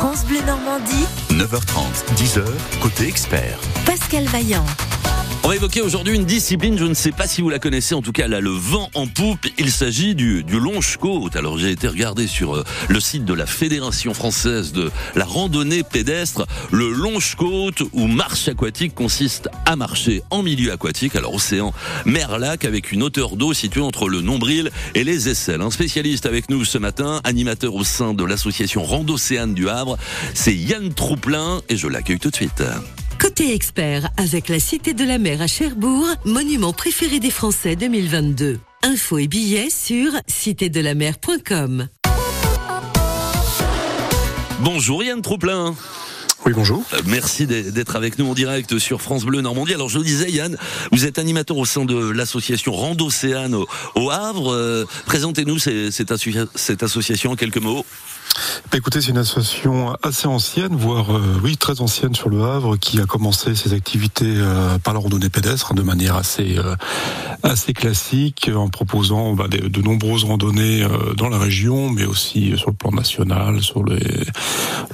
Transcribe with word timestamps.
France 0.00 0.24
Bleu 0.24 0.40
Normandie, 0.46 1.04
9h30, 1.28 2.14
10h, 2.16 2.42
côté 2.80 3.06
expert. 3.06 3.58
Pascal 3.84 4.24
Vaillant. 4.24 4.64
On 5.42 5.48
va 5.48 5.56
évoquer 5.56 5.80
aujourd'hui 5.80 6.14
une 6.14 6.26
discipline, 6.26 6.78
je 6.78 6.84
ne 6.84 6.94
sais 6.94 7.10
pas 7.10 7.26
si 7.26 7.40
vous 7.40 7.48
la 7.48 7.58
connaissez, 7.58 7.96
en 7.96 8.02
tout 8.02 8.12
cas 8.12 8.26
elle 8.26 8.34
a 8.34 8.40
le 8.40 8.50
vent 8.50 8.88
en 8.94 9.08
poupe. 9.08 9.48
Il 9.58 9.72
s'agit 9.72 10.14
du, 10.14 10.44
du 10.44 10.60
longe-côte. 10.60 11.34
Alors 11.34 11.58
j'ai 11.58 11.72
été 11.72 11.88
regardé 11.88 12.28
sur 12.28 12.54
euh, 12.54 12.64
le 12.88 13.00
site 13.00 13.24
de 13.24 13.34
la 13.34 13.46
Fédération 13.46 14.14
française 14.14 14.72
de 14.72 14.92
la 15.16 15.24
randonnée 15.24 15.82
pédestre. 15.82 16.46
Le 16.70 16.92
longe-côte 16.92 17.82
ou 17.92 18.06
marche 18.06 18.46
aquatique 18.46 18.94
consiste 18.94 19.48
à 19.66 19.74
marcher 19.74 20.22
en 20.30 20.44
milieu 20.44 20.70
aquatique, 20.70 21.16
alors 21.16 21.34
océan, 21.34 21.72
mer, 22.04 22.38
lac, 22.38 22.64
avec 22.64 22.92
une 22.92 23.02
hauteur 23.02 23.34
d'eau 23.34 23.52
située 23.52 23.80
entre 23.80 24.08
le 24.08 24.20
nombril 24.20 24.70
et 24.94 25.02
les 25.02 25.28
aisselles. 25.28 25.62
Un 25.62 25.72
spécialiste 25.72 26.26
avec 26.26 26.48
nous 26.48 26.64
ce 26.64 26.78
matin, 26.78 27.20
animateur 27.24 27.74
au 27.74 27.82
sein 27.82 28.14
de 28.14 28.22
l'association 28.22 28.84
Randocéane 28.84 29.54
du 29.54 29.68
Havre, 29.68 29.98
c'est 30.32 30.54
Yann 30.54 30.94
Trouplin 30.94 31.60
et 31.68 31.76
je 31.76 31.88
l'accueille 31.88 32.20
tout 32.20 32.30
de 32.30 32.36
suite. 32.36 32.62
Côté 33.20 33.54
expert, 33.54 34.08
avec 34.16 34.48
la 34.48 34.58
Cité 34.58 34.94
de 34.94 35.04
la 35.04 35.18
Mer 35.18 35.42
à 35.42 35.46
Cherbourg, 35.46 36.06
monument 36.24 36.72
préféré 36.72 37.20
des 37.20 37.30
Français 37.30 37.76
2022. 37.76 38.58
Infos 38.82 39.18
et 39.18 39.28
billets 39.28 39.68
sur 39.68 40.12
citédelamer.com. 40.26 41.88
Bonjour 44.60 45.04
Yann 45.04 45.20
Trouplin. 45.20 45.74
Oui, 46.46 46.52
bonjour. 46.54 46.82
Euh, 46.94 47.02
Merci 47.04 47.46
d'être 47.46 47.94
avec 47.94 48.18
nous 48.18 48.26
en 48.26 48.32
direct 48.32 48.78
sur 48.78 49.02
France 49.02 49.26
Bleu 49.26 49.42
Normandie. 49.42 49.74
Alors 49.74 49.90
je 49.90 49.98
le 49.98 50.04
disais 50.04 50.30
Yann, 50.30 50.56
vous 50.90 51.04
êtes 51.04 51.18
animateur 51.18 51.58
au 51.58 51.66
sein 51.66 51.84
de 51.84 52.10
l'association 52.10 52.72
Randocéane 52.72 53.54
au, 53.54 53.66
au 53.96 54.10
Havre. 54.10 54.54
Euh, 54.54 54.86
Présentez-nous 55.04 55.58
cette 55.58 56.82
association 56.82 57.32
en 57.32 57.36
quelques 57.36 57.58
mots. 57.58 57.84
Bah, 58.70 58.78
écoutez, 58.78 59.00
c'est 59.00 59.10
une 59.10 59.18
association 59.18 59.96
assez 60.02 60.28
ancienne, 60.28 60.76
voire 60.76 61.16
euh, 61.16 61.40
oui 61.42 61.56
très 61.56 61.80
ancienne 61.80 62.14
sur 62.14 62.28
le 62.28 62.42
Havre, 62.44 62.76
qui 62.76 63.00
a 63.00 63.04
commencé 63.04 63.56
ses 63.56 63.72
activités 63.72 64.34
euh, 64.36 64.78
par 64.78 64.94
la 64.94 65.00
randonnée 65.00 65.28
pédestre 65.28 65.74
de 65.74 65.82
manière 65.82 66.14
assez 66.14 66.56
euh, 66.56 66.76
assez 67.42 67.72
classique, 67.72 68.48
en 68.54 68.68
proposant 68.68 69.34
bah, 69.34 69.48
de 69.48 69.82
nombreuses 69.82 70.22
randonnées 70.22 70.86
dans 71.16 71.28
la 71.28 71.38
région, 71.38 71.90
mais 71.90 72.04
aussi 72.04 72.52
sur 72.56 72.70
le 72.70 72.76
plan 72.76 72.92
national, 72.92 73.60
sur 73.62 73.84
les 73.84 74.24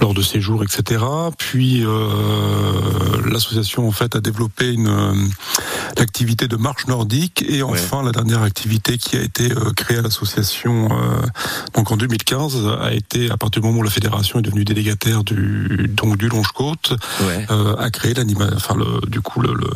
lors 0.01 0.15
de 0.15 0.23
séjours, 0.23 0.63
etc. 0.63 1.05
Puis 1.37 1.85
l'association 3.31 3.89
en 3.89 3.91
fait 3.91 4.15
a 4.15 4.21
développé 4.21 4.73
une 4.73 5.29
l'activité 5.99 6.47
de 6.47 6.57
marche 6.57 6.87
nordique 6.87 7.45
et 7.49 7.63
enfin 7.63 8.03
la 8.03 8.13
dernière 8.13 8.43
activité 8.43 8.97
qui 8.99 9.17
a 9.17 9.23
été 9.23 9.49
créée 9.77 9.99
à 9.99 10.03
l'association 10.03 10.89
donc 11.75 11.91
en 11.91 11.97
2015 11.97 12.67
a 12.81 12.93
été 12.93 13.26
à 13.31 13.37
partir 13.37 13.61
du 13.63 13.67
moment 13.69 13.81
où 13.81 13.83
la 13.83 13.91
fédération 13.91 14.39
est 14.39 14.43
devenue 14.43 14.65
délégataire 14.65 15.25
du 15.25 15.87
donc 15.89 16.17
du 16.17 16.29
Longe-Côte 16.29 16.95
Ouais. 17.27 17.47
euh, 17.51 17.77
a 17.77 17.91
créé 17.91 18.15
l'anima 18.15 18.49
enfin 18.55 18.75
le, 18.77 19.07
du 19.09 19.21
coup 19.21 19.41
le, 19.41 19.53
le, 19.55 19.67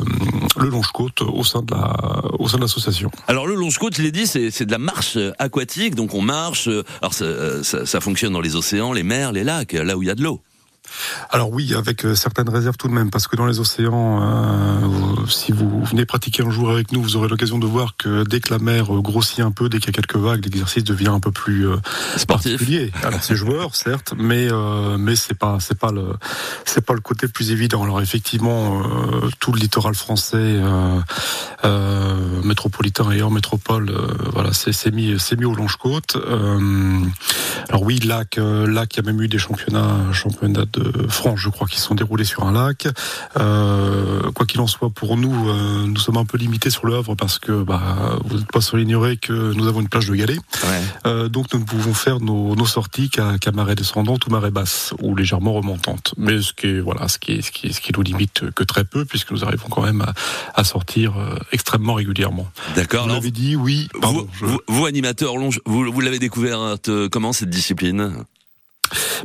le 0.62 0.69
Longe-Côte 0.69 1.23
au 1.23 1.45
sein 1.45 1.62
de 1.62 1.71
la 1.73 1.95
au 2.39 2.48
sein 2.48 2.56
de 2.59 2.62
l'association. 2.62 3.11
Alors 3.28 3.47
le 3.47 3.55
longe-côte, 3.55 3.97
je 3.97 4.03
l'ai 4.03 4.12
dit, 4.12 4.27
c'est 4.27 4.51
c'est 4.51 4.67
de 4.67 4.73
la 4.73 4.78
marche 4.78 5.19
aquatique, 5.39 5.95
donc 5.95 6.15
on 6.15 6.23
marche. 6.23 6.69
euh, 6.69 6.83
Alors 7.03 7.15
ça, 7.15 7.25
euh, 7.25 7.62
ça, 7.62 7.87
ça 7.87 8.01
fonctionne 8.01 8.33
dans 8.33 8.41
les 8.41 8.56
océans, 8.56 8.93
les 8.93 9.03
mers, 9.03 9.33
les 9.33 9.45
lacs, 9.45 9.73
là 9.73 9.97
où 9.97 10.03
il 10.03 10.06
y 10.09 10.11
a 10.11 10.15
de 10.15 10.23
l'eau. 10.23 10.41
Alors 11.30 11.50
oui, 11.52 11.74
avec 11.74 12.05
euh, 12.05 12.14
certaines 12.14 12.48
réserves 12.48 12.77
tout 12.77 12.88
de 12.88 12.92
même, 12.92 13.10
parce 13.10 13.27
que 13.27 13.36
dans 13.36 13.46
les 13.46 13.60
océans, 13.60 14.20
euh, 14.22 15.27
si 15.28 15.52
vous 15.52 15.84
venez 15.84 16.05
pratiquer 16.05 16.42
un 16.42 16.50
jour 16.50 16.70
avec 16.70 16.92
nous, 16.92 17.02
vous 17.02 17.16
aurez 17.16 17.28
l'occasion 17.28 17.58
de 17.58 17.66
voir 17.66 17.97
que 17.97 18.24
dès 18.24 18.41
que 18.41 18.52
la 18.52 18.58
mer 18.58 18.94
euh, 18.94 19.00
grossit 19.00 19.41
un 19.41 19.50
peu, 19.50 19.69
dès 19.69 19.78
qu'il 19.78 19.88
y 19.88 19.91
a 19.91 19.92
quelques 19.92 20.16
vagues, 20.16 20.44
l'exercice 20.44 20.84
devient 20.84 21.08
un 21.08 21.20
peu 21.20 21.30
plus 21.30 21.69
euh, 21.69 21.77
Sportif. 22.16 22.52
particulier. 22.52 22.92
Alors 23.02 23.22
c'est 23.22 23.36
joueur, 23.36 23.74
certes, 23.74 24.14
mais 24.19 24.48
euh, 24.50 24.97
mais 24.98 25.16
c'est 25.16 25.34
pas 25.34 25.58
c'est 25.60 25.78
pas 25.78 25.92
le 25.92 26.14
c'est 26.64 26.84
pas 26.84 26.94
le 26.94 27.00
côté 27.00 27.27
le 27.27 27.32
plus 27.32 27.50
évident. 27.50 27.82
Alors 27.82 28.00
effectivement, 28.00 28.82
euh, 28.82 29.28
tout 29.38 29.52
le 29.52 29.60
littoral 29.60 29.94
français, 29.94 30.36
euh, 30.38 30.98
euh, 31.64 32.42
métropolitain 32.42 33.10
et 33.10 33.22
hors 33.22 33.31
métropole, 33.31 33.91
euh, 33.91 34.09
voilà, 34.32 34.53
c'est 34.53 34.72
c'est 34.72 34.91
mis 34.91 35.19
c'est 35.19 35.38
mis 35.38 35.44
au 35.44 35.54
longe-côte. 35.54 36.16
Euh, 36.16 37.00
alors 37.69 37.82
oui, 37.82 37.98
lac, 38.00 38.38
lac, 38.38 38.94
il 38.94 38.97
y 38.97 39.00
a 39.00 39.12
même 39.12 39.20
eu 39.22 39.28
des 39.28 39.38
championnats, 39.38 40.12
championnats 40.12 40.65
de 40.72 40.79
France, 41.08 41.38
je 41.41 41.48
crois, 41.48 41.66
qui 41.66 41.76
se 41.78 41.86
sont 41.86 41.94
déroulés 41.94 42.24
sur 42.24 42.44
un 42.44 42.52
lac. 42.52 42.86
Euh, 43.38 44.30
quoi 44.32 44.46
qu'il 44.46 44.60
en 44.60 44.66
soit, 44.66 44.91
pour 44.91 45.16
nous, 45.16 45.48
euh, 45.48 45.86
nous 45.86 45.96
sommes 45.98 46.16
un 46.16 46.24
peu 46.24 46.38
limités 46.38 46.70
sur 46.70 46.86
le 46.86 46.94
Havre 46.96 47.14
parce 47.16 47.38
que 47.38 47.62
bah, 47.62 48.18
vous 48.24 48.38
n'êtes 48.38 48.50
pas 48.50 48.60
sans 48.60 48.76
l'ignorer 48.76 49.16
que 49.16 49.52
nous 49.54 49.66
avons 49.66 49.80
une 49.80 49.88
plage 49.88 50.06
de 50.08 50.14
galets. 50.14 50.38
Ouais. 50.64 50.82
Euh, 51.06 51.28
donc 51.28 51.52
nous 51.52 51.60
ne 51.60 51.64
pouvons 51.64 51.94
faire 51.94 52.20
nos, 52.20 52.54
nos 52.56 52.66
sorties 52.66 53.10
qu'à 53.10 53.36
marée 53.52 53.74
descendante 53.74 54.26
ou 54.26 54.30
marée 54.30 54.50
basse 54.50 54.94
ou 55.00 55.14
légèrement 55.14 55.52
remontante. 55.52 56.14
Mais 56.16 56.41
ce 56.41 56.52
qui 56.52 56.66
est 56.66 56.80
voilà, 56.80 57.08
ce 57.08 57.18
qui 57.18 57.32
est, 57.32 57.42
ce 57.42 57.50
qui 57.50 57.68
est, 57.68 57.72
ce 57.72 57.80
qui 57.80 57.92
nous 57.97 58.02
limite 58.02 58.50
que 58.50 58.64
très 58.64 58.84
peu 58.84 59.04
puisque 59.04 59.30
nous 59.32 59.44
arrivons 59.44 59.68
quand 59.68 59.82
même 59.82 60.02
à, 60.02 60.12
à 60.54 60.64
sortir 60.64 61.18
euh, 61.18 61.36
extrêmement 61.52 61.94
régulièrement. 61.94 62.48
D'accord. 62.76 63.06
Vous 63.08 63.14
l'avez 63.14 63.30
dit, 63.30 63.56
oui. 63.56 63.88
Pardon, 64.00 64.20
vous, 64.20 64.28
je- 64.38 64.44
vous, 64.52 64.60
vous, 64.68 64.86
animateur 64.86 65.36
longe, 65.36 65.60
vous, 65.66 65.91
vous 65.91 66.00
l'avez 66.00 66.18
découvert 66.18 66.76
euh, 66.88 67.08
comment 67.10 67.32
cette 67.32 67.50
discipline? 67.50 68.12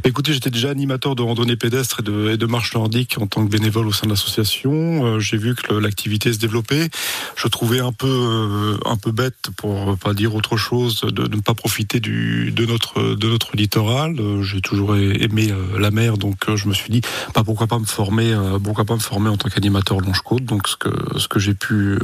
Écoutez, 0.04 0.34
j'étais 0.34 0.50
déjà 0.50 0.70
animateur 0.70 1.16
de 1.16 1.22
randonnée 1.22 1.56
pédestre 1.56 2.00
et 2.00 2.04
de, 2.04 2.32
et 2.32 2.38
de 2.38 2.46
marche 2.46 2.74
nordique 2.74 3.18
en 3.20 3.28
tant 3.28 3.46
que 3.46 3.50
bénévole 3.50 3.88
au 3.88 3.92
sein 3.92 4.08
de 4.08 4.12
l'association. 4.12 5.06
Euh, 5.06 5.20
J'ai 5.20 5.38
vu 5.38 5.56
que 5.56 5.74
l'activité 5.74 6.32
se 6.34 6.38
développait. 6.38 6.90
Je 7.36 7.48
trouvais 7.48 7.80
un 7.80 7.92
peu 7.92 8.08
euh, 8.08 8.78
un 8.86 8.98
peu 8.98 9.12
bête, 9.12 9.50
pour 9.58 9.98
pas 9.98 10.14
dire 10.14 10.36
autre 10.36 10.58
chose, 10.58 11.02
de, 11.02 11.24
ne 11.24 11.42
pas 11.42 11.54
profiter 11.54 12.00
de 12.00 12.66
notre 12.66 13.16
de 13.16 13.28
notre 13.30 13.56
littoral. 13.56 14.16
Euh, 14.20 14.44
J'ai 14.44 14.62
toujours 14.62 14.96
aimé 14.96 15.54
la 15.78 15.92
mer, 15.92 16.18
donc 16.18 16.56
je 16.56 16.68
me 16.68 16.74
suis 16.74 16.92
dit, 16.92 17.02
bah, 17.34 17.42
pourquoi 17.44 17.68
pas 17.68 17.80
me 17.80 17.86
former, 17.86 18.36
pourquoi 18.64 18.86
pas 18.86 18.96
me 18.96 19.00
former 19.00 19.30
en 19.30 19.38
tant 19.38 19.50
qu'animateur 19.50 20.00
longe-côte. 20.00 20.46
Donc 20.46 20.68
ce 20.68 20.76
que 20.76 20.90
ce 21.18 21.28
que 21.28 21.40
j'ai 21.40 21.54
pu 21.54 21.98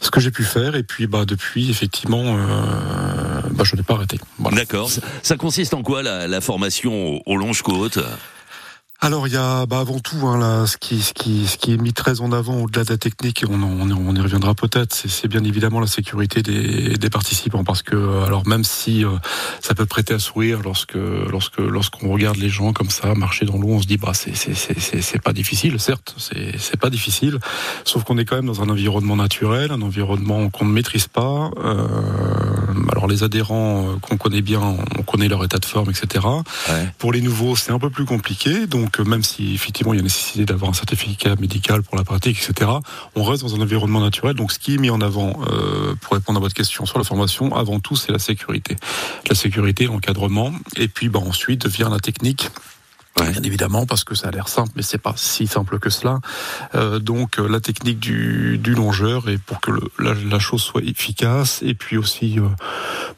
ce 0.00 0.10
pu 0.30 0.44
faire. 0.44 0.74
Et 0.76 0.82
puis 0.82 1.06
bah 1.06 1.24
depuis, 1.24 1.70
effectivement, 1.70 2.36
bah, 3.50 3.64
je 3.64 3.76
n'ai 3.76 3.82
pas 3.82 3.94
arrêté. 3.94 4.18
D'accord. 4.52 4.90
Ça, 5.22 5.36
consiste 5.36 5.74
en 5.74 5.82
quoi 5.82 6.02
la 6.02 6.40
formation 6.40 6.73
au, 6.74 7.22
au 7.24 7.36
longe-côte 7.36 7.98
Alors 9.00 9.26
il 9.28 9.34
y 9.34 9.36
a 9.36 9.66
bah, 9.66 9.80
avant 9.80 9.98
tout 9.98 10.16
hein, 10.26 10.38
là, 10.38 10.66
ce 10.66 10.78
qui 10.78 11.02
ce 11.02 11.12
qui 11.12 11.46
ce 11.46 11.58
qui 11.58 11.72
est 11.74 11.76
mis 11.76 11.92
très 11.92 12.22
en 12.22 12.32
avant 12.32 12.62
au-delà 12.62 12.84
de 12.84 12.90
la 12.90 12.96
technique 12.96 13.42
et 13.42 13.46
on 13.46 13.60
on, 13.62 13.88
y- 13.88 13.92
on 13.92 14.14
y 14.14 14.20
reviendra 14.20 14.54
peut-être 14.54 14.94
c'est, 14.94 15.10
c'est 15.10 15.28
bien 15.28 15.44
évidemment 15.44 15.80
la 15.80 15.86
sécurité 15.86 16.42
des, 16.42 16.96
des 16.96 17.10
participants 17.10 17.64
parce 17.64 17.82
que 17.82 17.96
euh, 17.96 18.24
alors 18.24 18.46
même 18.46 18.64
si 18.64 19.04
euh, 19.04 19.10
ça 19.60 19.74
peut 19.74 19.84
prêter 19.84 20.14
à 20.14 20.18
sourire 20.18 20.60
lorsque 20.64 20.94
lorsque 20.94 21.58
lorsqu'on 21.58 22.08
regarde 22.12 22.36
les 22.38 22.48
gens 22.48 22.72
comme 22.72 22.88
ça 22.88 23.14
marcher 23.14 23.44
dans 23.44 23.58
l'eau 23.58 23.68
on 23.72 23.82
se 23.82 23.86
dit 23.86 23.98
bah 23.98 24.12
c'est 24.14 24.34
c'est 24.34 24.54
c'est 24.54 24.78
c'est, 24.80 25.02
c'est 25.02 25.20
pas 25.20 25.34
difficile 25.34 25.78
certes 25.80 26.14
c'est 26.16 26.56
c'est 26.58 26.78
pas 26.80 26.88
difficile 26.88 27.38
sauf 27.84 28.04
qu'on 28.04 28.16
est 28.16 28.24
quand 28.24 28.36
même 28.36 28.46
dans 28.46 28.62
un 28.62 28.70
environnement 28.70 29.16
naturel 29.16 29.70
un 29.70 29.82
environnement 29.82 30.48
qu'on 30.48 30.64
ne 30.64 30.72
maîtrise 30.72 31.08
pas 31.08 31.50
euh, 31.62 31.86
alors 32.92 33.06
les 33.06 33.22
adhérents 33.22 33.88
euh, 33.90 33.96
qu'on 34.00 34.16
connaît 34.16 34.40
bien 34.42 34.60
on 34.98 35.02
connaît 35.02 35.28
leur 35.28 35.44
état 35.44 35.58
de 35.58 35.66
forme 35.66 35.90
etc 35.90 36.24
Ouais. 36.70 36.88
pour 36.98 37.12
les 37.12 37.20
nouveaux, 37.20 37.56
c'est 37.56 37.72
un 37.72 37.78
peu 37.78 37.90
plus 37.90 38.04
compliqué. 38.06 38.66
Donc, 38.66 38.83
euh, 39.00 39.04
même 39.04 39.22
si 39.22 39.54
effectivement 39.54 39.92
il 39.92 39.96
y 39.96 40.00
a 40.00 40.02
nécessité 40.02 40.44
d'avoir 40.44 40.70
un 40.70 40.74
certificat 40.74 41.34
médical 41.36 41.82
pour 41.82 41.96
la 41.96 42.04
pratique, 42.04 42.38
etc., 42.42 42.70
on 43.14 43.22
reste 43.24 43.42
dans 43.42 43.54
un 43.54 43.60
environnement 43.60 44.00
naturel. 44.00 44.34
Donc, 44.34 44.52
ce 44.52 44.58
qui 44.58 44.74
est 44.74 44.78
mis 44.78 44.90
en 44.90 45.00
avant, 45.00 45.40
euh, 45.50 45.94
pour 46.00 46.14
répondre 46.14 46.38
à 46.38 46.40
votre 46.40 46.54
question 46.54 46.86
sur 46.86 46.98
la 46.98 47.04
formation, 47.04 47.54
avant 47.54 47.80
tout, 47.80 47.96
c'est 47.96 48.12
la 48.12 48.18
sécurité. 48.18 48.76
La 49.28 49.34
sécurité, 49.34 49.86
l'encadrement, 49.86 50.52
et 50.76 50.88
puis 50.88 51.08
bah, 51.08 51.20
ensuite 51.20 51.66
vient 51.66 51.88
la 51.90 51.98
technique. 52.00 52.50
Ouais. 53.20 53.30
Bien 53.30 53.42
évidemment, 53.44 53.86
parce 53.86 54.02
que 54.02 54.16
ça 54.16 54.26
a 54.26 54.30
l'air 54.32 54.48
simple, 54.48 54.72
mais 54.74 54.82
c'est 54.82 54.98
pas 54.98 55.14
si 55.16 55.46
simple 55.46 55.78
que 55.78 55.88
cela. 55.88 56.18
Euh, 56.74 56.98
donc, 56.98 57.38
euh, 57.38 57.46
la 57.48 57.60
technique 57.60 58.00
du, 58.00 58.58
du 58.58 58.74
longeur, 58.74 59.28
et 59.28 59.38
pour 59.38 59.60
que 59.60 59.70
le- 59.70 59.88
la, 60.00 60.14
la 60.14 60.38
chose 60.40 60.60
soit 60.62 60.82
efficace, 60.82 61.60
et 61.64 61.74
puis 61.74 61.96
aussi 61.96 62.40
euh, 62.40 62.48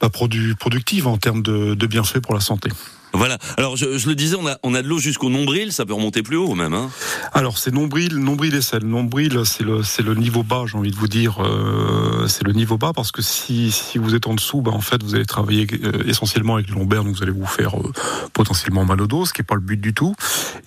bah, 0.03 0.09
produ- 0.09 0.55
productive 0.55 1.07
en 1.07 1.17
termes 1.17 1.43
de, 1.43 1.73
de 1.75 1.87
bienfaits 1.87 2.21
pour 2.21 2.35
la 2.35 2.41
santé. 2.41 2.69
Voilà. 3.13 3.39
Alors 3.57 3.77
je, 3.77 3.97
je 3.97 4.09
le 4.09 4.15
disais, 4.15 4.37
on 4.39 4.47
a, 4.47 4.59
on 4.63 4.75
a 4.75 4.83
de 4.83 4.89
l'eau 4.89 4.99
jusqu'au 4.99 5.31
nombril, 5.31 5.73
ça 5.73 5.87
peut 5.87 5.95
remonter 5.95 6.23
plus 6.23 6.37
haut 6.37 6.55
même. 6.55 6.75
Hein 6.75 6.91
Alors 7.33 7.57
c'est 7.59 7.73
nombril, 7.73 8.17
nombril 8.19 8.55
et 8.55 8.61
sel. 8.61 8.85
Nombril, 8.85 9.41
c'est 9.45 9.63
le 9.65 9.83
c'est 9.83 10.03
le 10.03 10.15
niveau 10.15 10.43
bas, 10.43 10.65
j'ai 10.67 10.77
envie 10.77 10.91
de 10.91 10.97
vous 10.97 11.09
dire. 11.09 11.39
euh, 11.43 12.27
c'est 12.29 12.45
le 12.45 12.53
niveau 12.53 12.77
bas 12.77 12.93
parce 12.95 13.13
que 13.13 13.23
si 13.23 13.71
si 13.71 13.99
vous 13.99 14.15
êtes 14.15 14.27
en 14.27 14.35
dessous, 14.35 14.61
bah 14.61 14.73
en 14.73 14.81
fait 14.81 15.03
vous 15.03 15.15
allez 15.15 15.25
travailler 15.27 15.67
euh, 15.85 16.03
essentiellement 16.07 16.57
avec 16.57 16.69
le 16.69 16.75
lombaire, 16.75 17.05
donc 17.05 17.17
vous 17.17 17.23
allez 17.23 17.33
vous 17.33 17.47
faire 17.47 17.79
euh, 17.81 17.93
potentiellement 18.33 18.85
mal 18.85 19.01
au 19.01 19.07
dos, 19.07 19.25
ce 19.25 19.33
qui 19.33 19.41
est 19.41 19.45
pas 19.45 19.55
le 19.55 19.61
but 19.61 19.81
du 19.81 19.95
tout. 19.95 20.15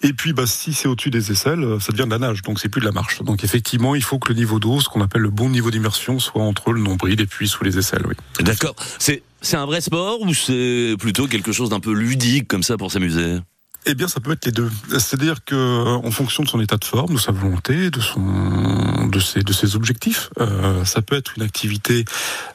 Et 0.02 0.14
puis 0.14 0.34
bah 0.34 0.48
si 0.48 0.74
c'est 0.74 0.88
au-dessus 0.88 1.12
des 1.12 1.32
aisselles, 1.32 1.64
euh, 1.64 1.80
ça 1.80 1.92
devient 1.92 2.06
de 2.06 2.12
la 2.12 2.20
nage, 2.20 2.42
donc 2.42 2.60
c'est 2.60 2.70
plus 2.70 2.82
de 2.82 2.86
la 2.86 2.92
marche. 2.92 3.22
Donc 3.22 3.44
effectivement, 3.44 3.94
il 3.96 4.04
faut 4.04 4.18
que 4.18 4.30
le 4.30 4.40
niveau 4.40 4.60
d'eau, 4.60 4.80
ce 4.80 4.90
qu'on 4.90 5.02
appelle 5.02 5.22
le 5.22 5.30
bon 5.30 5.50
niveau 5.50 5.70
d'immersion, 5.70 6.20
soit 6.20 6.42
entre 6.42 6.72
le 6.72 6.82
nombril 6.82 7.20
et 7.22 7.28
puis 7.28 7.48
sous 7.48 7.64
les 7.64 7.78
aisselles. 7.78 8.04
Oui. 8.08 8.16
D'accord. 8.40 8.76
C'est 8.98 9.22
c'est 9.42 9.58
un 9.58 9.66
vrai 9.66 9.82
sport 9.82 10.22
ou 10.22 10.34
c'est 10.34 10.96
plutôt 11.00 11.28
quelque 11.28 11.52
chose 11.52 11.70
d'un 11.70 11.80
peu 11.80 11.94
ludique 11.94 12.48
comme 12.48 12.64
ça 12.64 12.78
pour 12.78 12.92
s'amuser? 12.92 13.38
Eh 13.86 13.96
bien, 13.96 14.08
ça 14.08 14.20
peut 14.20 14.32
être 14.32 14.46
les 14.46 14.52
deux. 14.52 14.70
C'est-à-dire 14.92 15.44
que, 15.46 15.56
euh, 15.56 15.86
en 16.08 16.12
fonction 16.12 16.44
de 16.44 16.48
son 16.50 16.60
état 16.60 16.78
de 16.78 16.86
forme, 16.86 17.14
de 17.16 17.20
sa 17.20 17.32
volonté, 17.32 17.90
de 17.90 18.00
son, 18.00 19.08
de 19.08 19.20
ses, 19.20 19.42
de 19.42 19.54
ses 19.54 19.76
objectifs, 19.76 20.30
euh, 20.40 20.84
ça 20.86 21.02
peut 21.02 21.16
être 21.16 21.34
une 21.38 21.44
activité, 21.44 22.06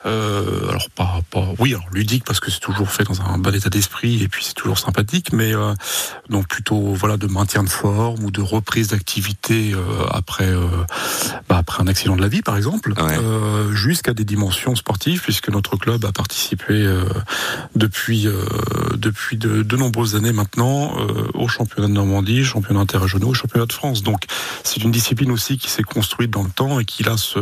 euh, 0.06 0.68
alors 0.68 0.88
pas, 0.90 1.20
pas, 1.30 1.48
oui, 1.58 1.74
alors 1.74 1.86
ludique 1.92 2.24
parce 2.24 2.40
que 2.40 2.50
c'est 2.50 2.60
toujours 2.60 2.90
fait 2.90 3.04
dans 3.04 3.20
un 3.22 3.38
bon 3.38 3.54
état 3.54 3.70
d'esprit 3.70 4.22
et 4.22 4.28
puis 4.28 4.44
c'est 4.44 4.54
toujours 4.54 4.78
sympathique, 4.78 5.32
mais 5.32 5.54
euh, 5.54 5.74
donc 6.28 6.46
plutôt 6.48 6.92
voilà 6.94 7.16
de 7.16 7.26
maintien 7.26 7.64
de 7.64 7.68
forme 7.70 8.22
ou 8.24 8.30
de 8.30 8.40
reprise 8.42 8.88
d'activité 8.88 9.72
euh, 9.74 9.80
après, 10.10 10.46
euh, 10.48 10.66
bah, 11.48 11.56
après 11.58 11.82
un 11.82 11.86
accident 11.86 12.16
de 12.16 12.22
la 12.22 12.28
vie, 12.28 12.42
par 12.42 12.56
exemple, 12.56 12.92
Ouais. 12.96 13.18
euh, 13.18 13.72
jusqu'à 13.72 14.12
des 14.14 14.24
dimensions 14.24 14.76
sportives, 14.76 15.20
puisque 15.22 15.48
notre 15.48 15.76
club 15.76 16.04
a 16.04 16.12
participé 16.12 16.74
euh, 16.74 17.04
depuis 17.74 18.28
euh, 18.28 18.44
depuis 18.96 19.36
de, 19.36 19.62
de 19.62 19.76
nombreuses 19.76 20.14
années 20.16 20.32
maintenant 20.32 20.92
au 21.34 21.48
championnat 21.48 21.88
de 21.88 21.92
Normandie, 21.92 22.44
championnat 22.44 22.80
interrégionaux, 22.80 23.34
championnat 23.34 23.66
de 23.66 23.72
France. 23.72 24.02
Donc 24.02 24.24
c'est 24.62 24.82
une 24.82 24.90
discipline 24.90 25.30
aussi 25.30 25.58
qui 25.58 25.70
s'est 25.70 25.82
construite 25.82 26.30
dans 26.30 26.42
le 26.42 26.50
temps 26.50 26.80
et 26.80 26.84
qui 26.84 27.02
là 27.02 27.16
se 27.16 27.38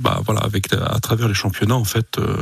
bah 0.00 0.20
voilà 0.24 0.40
avec 0.40 0.72
à 0.72 0.98
travers 1.00 1.28
les 1.28 1.34
championnats 1.34 1.74
en 1.74 1.84
fait 1.84 2.18
euh, 2.18 2.36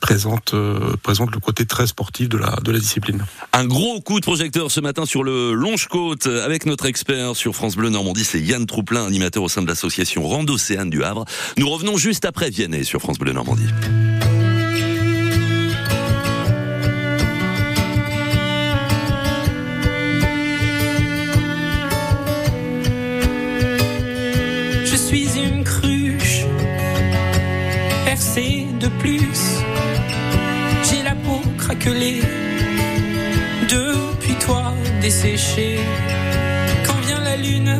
présente 0.00 0.54
euh, 0.54 0.96
présente 1.02 1.32
le 1.32 1.40
côté 1.40 1.66
très 1.66 1.86
sportif 1.86 2.28
de 2.28 2.38
la 2.38 2.56
de 2.62 2.72
la 2.72 2.78
discipline. 2.78 3.24
Un 3.52 3.66
gros 3.66 4.00
coup 4.00 4.20
de 4.20 4.24
projecteur 4.24 4.70
ce 4.70 4.80
matin 4.80 5.06
sur 5.06 5.22
le 5.22 5.52
Longe-Côte 5.52 6.26
avec 6.26 6.66
notre 6.66 6.86
expert 6.86 7.36
sur 7.36 7.54
France 7.54 7.76
Bleu 7.76 7.90
Normandie, 7.90 8.24
c'est 8.24 8.40
Yann 8.40 8.66
Trouplin, 8.66 9.06
animateur 9.06 9.42
au 9.42 9.48
sein 9.48 9.62
de 9.62 9.68
l'association 9.68 10.26
Randocéane 10.26 10.90
du 10.90 11.02
Havre. 11.04 11.24
Nous 11.58 11.68
revenons 11.68 11.96
juste 11.96 12.24
après 12.24 12.50
Vianney 12.50 12.84
sur 12.84 13.00
France 13.00 13.18
Bleu 13.18 13.32
Normandie. 13.32 13.68
Depuis 33.68 34.34
toi 34.34 34.72
desséchée. 35.00 35.78
Quand 36.86 36.98
vient 37.06 37.20
la 37.20 37.36
lune 37.36 37.78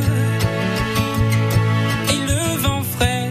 et 2.09 2.21
le 2.27 2.57
vent 2.59 2.83
frais, 2.83 3.29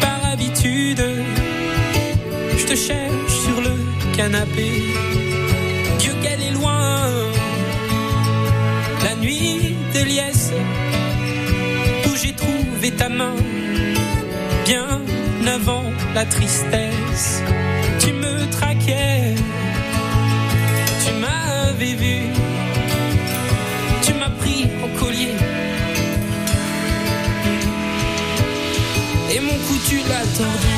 par 0.00 0.32
habitude, 0.32 1.02
je 2.56 2.64
te 2.64 2.74
cherche 2.74 3.34
sur 3.44 3.60
le 3.60 3.76
canapé. 4.16 4.70
Dieu 5.98 6.12
qu'elle 6.22 6.42
est 6.42 6.52
loin, 6.52 7.08
la 9.04 9.14
nuit 9.16 9.76
de 9.94 10.04
liesse 10.04 10.52
où 12.06 12.16
j'ai 12.16 12.32
trouvé 12.32 12.90
ta 12.92 13.08
main 13.08 13.34
bien 14.64 15.02
avant 15.46 15.84
la 16.14 16.24
tristesse. 16.24 17.42
sort 30.40 30.62
de 30.64 30.69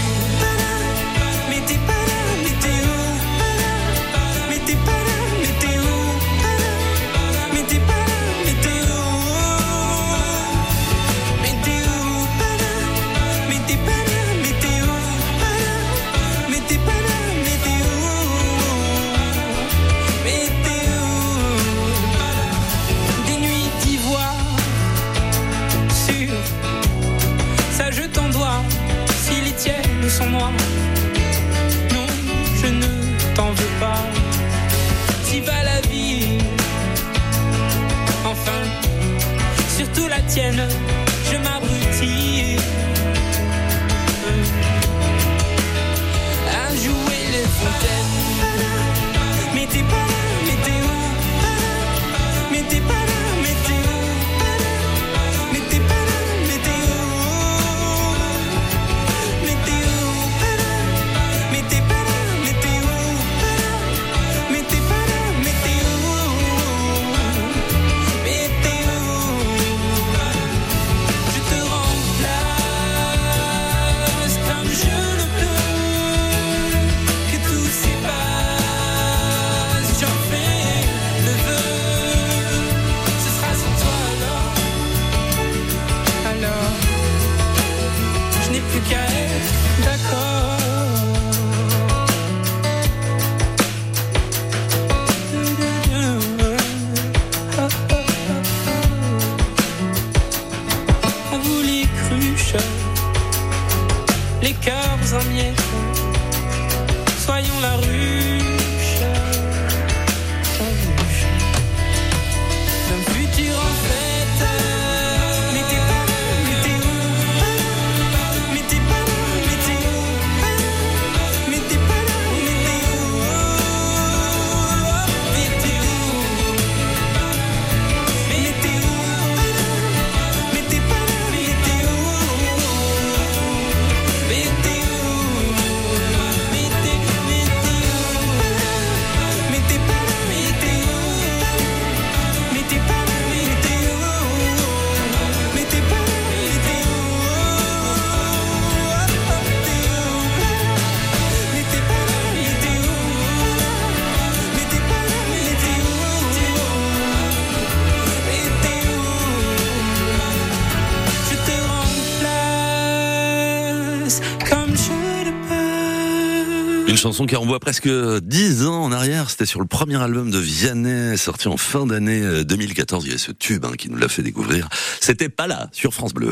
chanson 167.03 167.27
qui 167.27 167.35
renvoie 167.35 167.59
presque 167.59 167.89
10 167.89 168.67
ans 168.67 168.85
en 168.85 168.93
arrière. 168.93 169.29
C'était 169.29 169.45
sur 169.45 169.61
le 169.61 169.67
premier 169.67 170.01
album 170.01 170.31
de 170.31 170.39
Vianney, 170.39 171.19
sorti 171.19 171.49
en 171.49 171.57
fin 171.57 171.85
d'année 171.85 172.21
euh, 172.21 172.45
2014. 172.45 173.05
Il 173.07 173.11
y 173.11 173.15
a 173.17 173.19
ce 173.19 173.33
tube 173.33 173.65
hein, 173.65 173.73
qui 173.77 173.91
nous 173.91 173.97
l'a 173.97 174.07
fait 174.07 174.23
découvrir. 174.23 174.69
C'était 175.01 175.29
pas 175.29 175.49
là 175.49 175.69
sur 175.73 175.95
France 175.95 176.15
Bleu. 176.15 176.31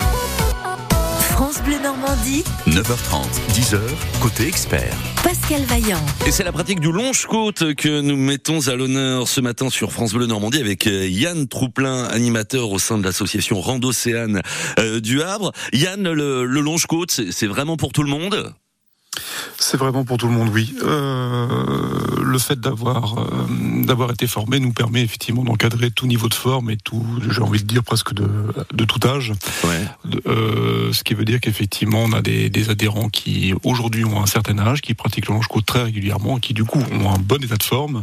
France 1.33 1.61
Bleu 1.65 1.75
Normandie, 1.83 2.45
9h30, 2.69 3.25
10h, 3.53 3.81
côté 4.21 4.47
expert. 4.47 4.95
Pascal 5.25 5.63
Pascal 5.63 5.63
Vaillant. 5.65 6.07
Et 6.25 6.31
c'est 6.31 6.45
la 6.45 6.53
pratique 6.53 6.79
du 6.79 6.93
longe-côte 6.93 7.75
que 7.75 8.01
nous 8.01 8.17
mettons 8.17 8.69
à 8.69 8.77
l'honneur 8.77 9.27
ce 9.27 9.41
matin 9.41 9.71
sur 9.71 9.91
France 9.91 10.13
Bleu 10.13 10.27
Normandie 10.27 10.61
avec 10.61 10.87
euh, 10.87 11.09
Yann 11.09 11.49
Trouplin, 11.49 12.05
animateur 12.05 12.71
au 12.71 12.79
sein 12.79 12.97
de 12.97 13.03
l'association 13.03 13.61
Randocéane 13.61 14.41
euh, 14.79 15.01
du 15.01 15.21
Havre. 15.21 15.51
Yann, 15.73 16.01
le, 16.13 16.45
le 16.45 16.61
longe-côte, 16.61 17.11
c'est 17.11 17.49
vraiment 17.49 17.77
pour 17.77 17.91
tout 17.93 18.05
le 18.05 18.11
monde? 18.11 18.55
C'est 19.59 19.77
vraiment 19.77 20.05
pour 20.05 20.17
tout 20.17 20.27
le 20.27 20.33
monde, 20.33 20.51
oui. 20.53 20.75
Euh, 20.83 21.47
le 22.23 22.39
fait 22.39 22.59
d'avoir 22.59 23.19
euh, 23.19 23.85
d'avoir 23.85 24.11
été 24.11 24.27
formé 24.27 24.61
nous 24.61 24.73
permet 24.73 25.03
effectivement 25.03 25.45
d'encadrer 25.45 25.91
tout 25.91 26.07
niveau 26.07 26.29
de 26.29 26.35
forme 26.35 26.71
et 26.71 26.77
tout, 26.77 27.05
j'ai 27.31 27.43
envie 27.43 27.61
de 27.61 27.67
dire 27.67 27.83
presque 27.83 28.15
de, 28.15 28.29
de 28.73 28.85
tout 28.85 29.01
âge. 29.07 29.33
Ouais. 29.65 29.85
Euh, 30.27 30.93
ce 30.93 31.03
qui 31.05 31.15
veut 31.15 31.25
dire 31.25 31.41
qu'effectivement 31.41 32.05
on 32.05 32.13
a 32.13 32.23
des, 32.23 32.51
des 32.51 32.71
adhérents 32.71 33.09
qui 33.09 33.53
aujourd'hui 33.65 34.05
ont 34.05 34.23
un 34.23 34.27
certain 34.27 34.59
âge, 34.59 34.81
qui 34.81 34.95
pratiquent 34.95 35.29
le 35.29 35.35
longe-côte 35.35 35.67
très 35.67 35.83
régulièrement, 35.83 36.39
qui 36.39 36.55
du 36.55 36.65
coup 36.65 36.83
ont 36.93 37.11
un 37.11 37.19
bon 37.19 37.43
état 37.43 37.57
de 37.57 37.63
forme. 37.63 38.03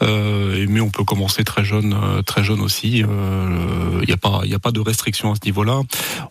Mais 0.00 0.80
on 0.80 0.90
peut 0.90 1.04
commencer 1.04 1.44
très 1.44 1.64
jeune, 1.64 1.94
très 2.24 2.42
jeune 2.44 2.60
aussi. 2.60 2.98
Il 2.98 4.06
n'y 4.06 4.12
a 4.12 4.16
pas 4.16 4.40
il 4.44 4.54
a 4.54 4.58
pas 4.58 4.72
de 4.72 4.80
restriction 4.80 5.32
à 5.32 5.34
ce 5.34 5.40
niveau-là. 5.44 5.80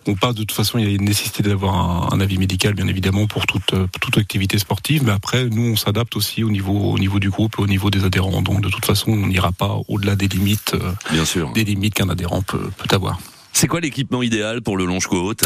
On 0.07 0.15
passe 0.15 0.35
de 0.35 0.43
toute 0.43 0.51
façon, 0.51 0.77
il 0.77 0.85
y 0.85 0.87
a 0.87 0.91
une 0.91 1.05
nécessité 1.05 1.43
d'avoir 1.43 1.75
un, 1.75 2.15
un, 2.15 2.19
avis 2.19 2.37
médical 2.37 2.73
bien 2.73 2.87
évidemment 2.87 3.27
pour 3.27 3.45
toute 3.45 3.73
toute 3.99 4.14
activité 4.17 4.57
sportive, 4.59 5.03
mais 5.03 5.11
après, 5.11 5.45
nous, 5.45 5.71
on 5.73 5.75
s'adapte 5.75 6.15
aussi 6.15 6.43
au 6.43 6.49
niveau, 6.49 6.91
au 6.91 6.97
niveau 6.99 7.19
du 7.19 7.29
groupe 7.29 7.55
et 7.59 7.61
au 7.61 7.67
niveau 7.67 7.89
des 7.89 8.03
adhérents. 8.05 8.41
Donc, 8.41 8.61
de 8.61 8.69
toute 8.69 8.85
façon, 8.85 9.11
on 9.11 9.27
n'ira 9.27 9.51
pas 9.51 9.77
au-delà 9.87 10.15
des 10.15 10.27
limites, 10.27 10.73
euh, 10.75 10.91
Bien 11.11 11.25
sûr. 11.25 11.51
des 11.53 11.63
limites 11.63 11.93
qu'un 11.93 12.09
adhérent 12.09 12.41
peut, 12.41 12.69
peut 12.77 12.93
avoir. 12.95 13.19
C'est 13.57 13.67
quoi 13.67 13.79
l'équipement 13.79 14.21
idéal 14.21 14.61
pour 14.61 14.75
le 14.75 14.83
longe-côte 14.83 15.45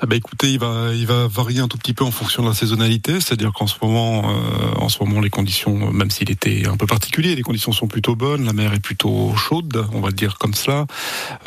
ah 0.00 0.06
bah 0.06 0.14
écoutez, 0.14 0.52
il 0.52 0.60
va, 0.60 0.94
il 0.94 1.06
va 1.06 1.26
varier 1.26 1.58
un 1.58 1.66
tout 1.66 1.76
petit 1.76 1.92
peu 1.92 2.04
en 2.04 2.12
fonction 2.12 2.44
de 2.44 2.48
la 2.48 2.54
saisonnalité. 2.54 3.14
C'est-à-dire 3.14 3.52
qu'en 3.52 3.66
ce 3.66 3.74
moment, 3.82 4.30
euh, 4.30 4.74
en 4.76 4.88
ce 4.88 5.02
moment, 5.02 5.20
les 5.20 5.28
conditions, 5.28 5.90
même 5.90 6.08
s'il 6.10 6.30
était 6.30 6.68
un 6.68 6.76
peu 6.76 6.86
particulier, 6.86 7.34
les 7.34 7.42
conditions 7.42 7.72
sont 7.72 7.88
plutôt 7.88 8.14
bonnes. 8.14 8.44
La 8.44 8.52
mer 8.52 8.72
est 8.74 8.80
plutôt 8.80 9.34
chaude, 9.34 9.84
on 9.92 10.00
va 10.00 10.08
le 10.08 10.14
dire 10.14 10.38
comme 10.38 10.54
cela. 10.54 10.86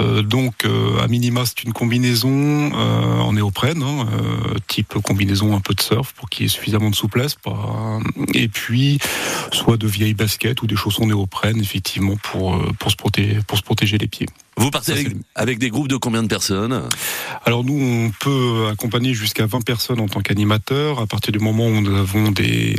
Euh, 0.01 0.21
donc, 0.21 0.65
euh, 0.65 1.01
à 1.01 1.07
minima, 1.07 1.45
c'est 1.45 1.63
une 1.63 1.71
combinaison 1.71 2.71
euh, 2.75 3.19
en 3.19 3.31
néoprène, 3.31 3.83
hein, 3.83 4.05
euh, 4.12 4.57
type 4.67 4.95
combinaison 5.01 5.55
un 5.55 5.62
peu 5.62 5.74
de 5.74 5.81
surf 5.81 6.12
pour 6.13 6.29
qu'il 6.29 6.43
y 6.43 6.45
ait 6.48 6.50
suffisamment 6.50 6.89
de 6.89 6.95
souplesse. 6.95 7.38
Et 8.33 8.50
puis, 8.50 9.00
soit 9.53 9.77
de 9.77 9.88
vieilles 9.88 10.13
baskets 10.13 10.62
ou 10.62 10.67
des 10.67 10.75
chaussons 10.75 11.05
néoprène, 11.05 11.62
effectivement, 11.62 12.17
pour 12.17 12.62
pour 12.79 12.91
se 12.91 12.98
protéger, 12.98 13.39
pour 13.48 13.57
se 13.57 13.63
protéger 13.63 13.98
les 13.98 14.07
pieds. 14.07 14.27
Vous 14.58 14.70
partez 14.70 14.91
avec, 14.91 15.08
avec, 15.36 15.60
des 15.60 15.70
groupes 15.70 15.88
de 15.88 15.96
combien 15.96 16.24
de 16.24 16.27
personnes? 16.27 16.88
Alors 17.46 17.63
nous, 17.63 17.79
on 17.81 18.12
peut 18.20 18.67
accompagner 18.70 19.13
jusqu'à 19.13 19.46
20 19.46 19.62
personnes 19.62 20.00
en 20.00 20.08
tant 20.08 20.22
qu'animateur. 20.22 21.00
À 21.00 21.08
partir 21.08 21.31
du 21.31 21.39
moment 21.39 21.67
où 21.67 21.81
nous 21.81 21.96
avons 21.96 22.31
des, 22.31 22.75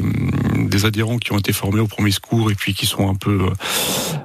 des 0.55 0.85
adhérents 0.85 1.19
qui 1.19 1.33
ont 1.33 1.39
été 1.39 1.53
formés 1.53 1.81
au 1.81 1.87
premier 1.87 2.11
secours 2.11 2.51
et 2.51 2.55
puis 2.55 2.75
qui 2.75 2.87
sont 2.87 3.09
un 3.09 3.15
peu, 3.15 3.47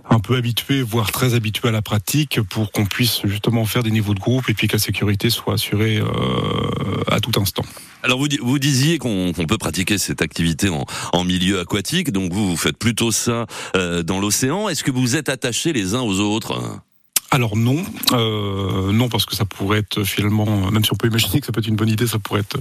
un 0.10 0.20
peu 0.20 0.36
habitués, 0.36 0.82
voire 0.82 1.12
très 1.12 1.34
habitués 1.34 1.70
à 1.70 1.72
la 1.72 1.82
pratique, 1.82 2.42
pour 2.42 2.72
qu'on 2.72 2.86
puisse 2.86 3.22
justement 3.24 3.66
faire 3.66 3.84
des 3.84 3.92
niveaux 3.92 4.14
de 4.14 4.20
groupe 4.20 4.50
et 4.50 4.54
puis 4.54 4.68
que 4.68 4.74
la 4.74 4.80
sécurité 4.80 5.30
soit 5.30 5.54
assurée 5.54 5.98
euh, 5.98 7.04
à 7.10 7.20
tout 7.20 7.40
instant. 7.40 7.64
Alors 8.04 8.20
vous, 8.20 8.28
vous 8.42 8.60
disiez 8.60 8.98
qu'on 8.98 9.32
qu 9.34 9.46
peut 9.48 9.58
pratiquer 9.58 9.98
cette 9.98 10.22
activité 10.22 10.70
en, 10.70 10.86
en, 11.14 11.24
milieu 11.24 11.60
aquatique, 11.60 12.12
donc 12.12 12.32
vous, 12.32 12.50
vous 12.50 12.58
faites 12.58 12.78
plutôt 12.78 13.12
ça 13.12 13.46
euh, 13.76 14.04
dans 14.04 14.20
l'océan. 14.20 14.70
Est-ce 14.70 14.84
que 14.84 14.92
vous 14.92 15.16
êtes 15.16 15.30
attachés 15.30 15.74
les 15.74 15.96
uns 15.96 16.02
aux 16.02 16.20
autres? 16.20 16.82
Alors 17.30 17.58
non, 17.58 17.84
euh, 18.14 18.92
non 18.94 19.10
parce 19.10 19.26
que 19.26 19.36
ça 19.36 19.44
pourrait 19.44 19.80
être 19.80 20.04
finalement, 20.04 20.72
même 20.72 20.86
si 20.86 20.94
on 20.94 20.96
peut 20.96 21.08
imaginer 21.08 21.42
que 21.42 21.46
ça 21.46 21.52
peut 21.52 21.60
être 21.60 21.68
une 21.68 21.76
bonne 21.76 21.90
idée, 21.90 22.08
ça 22.08 22.20
pourrait 22.20 22.40
être 22.40 22.58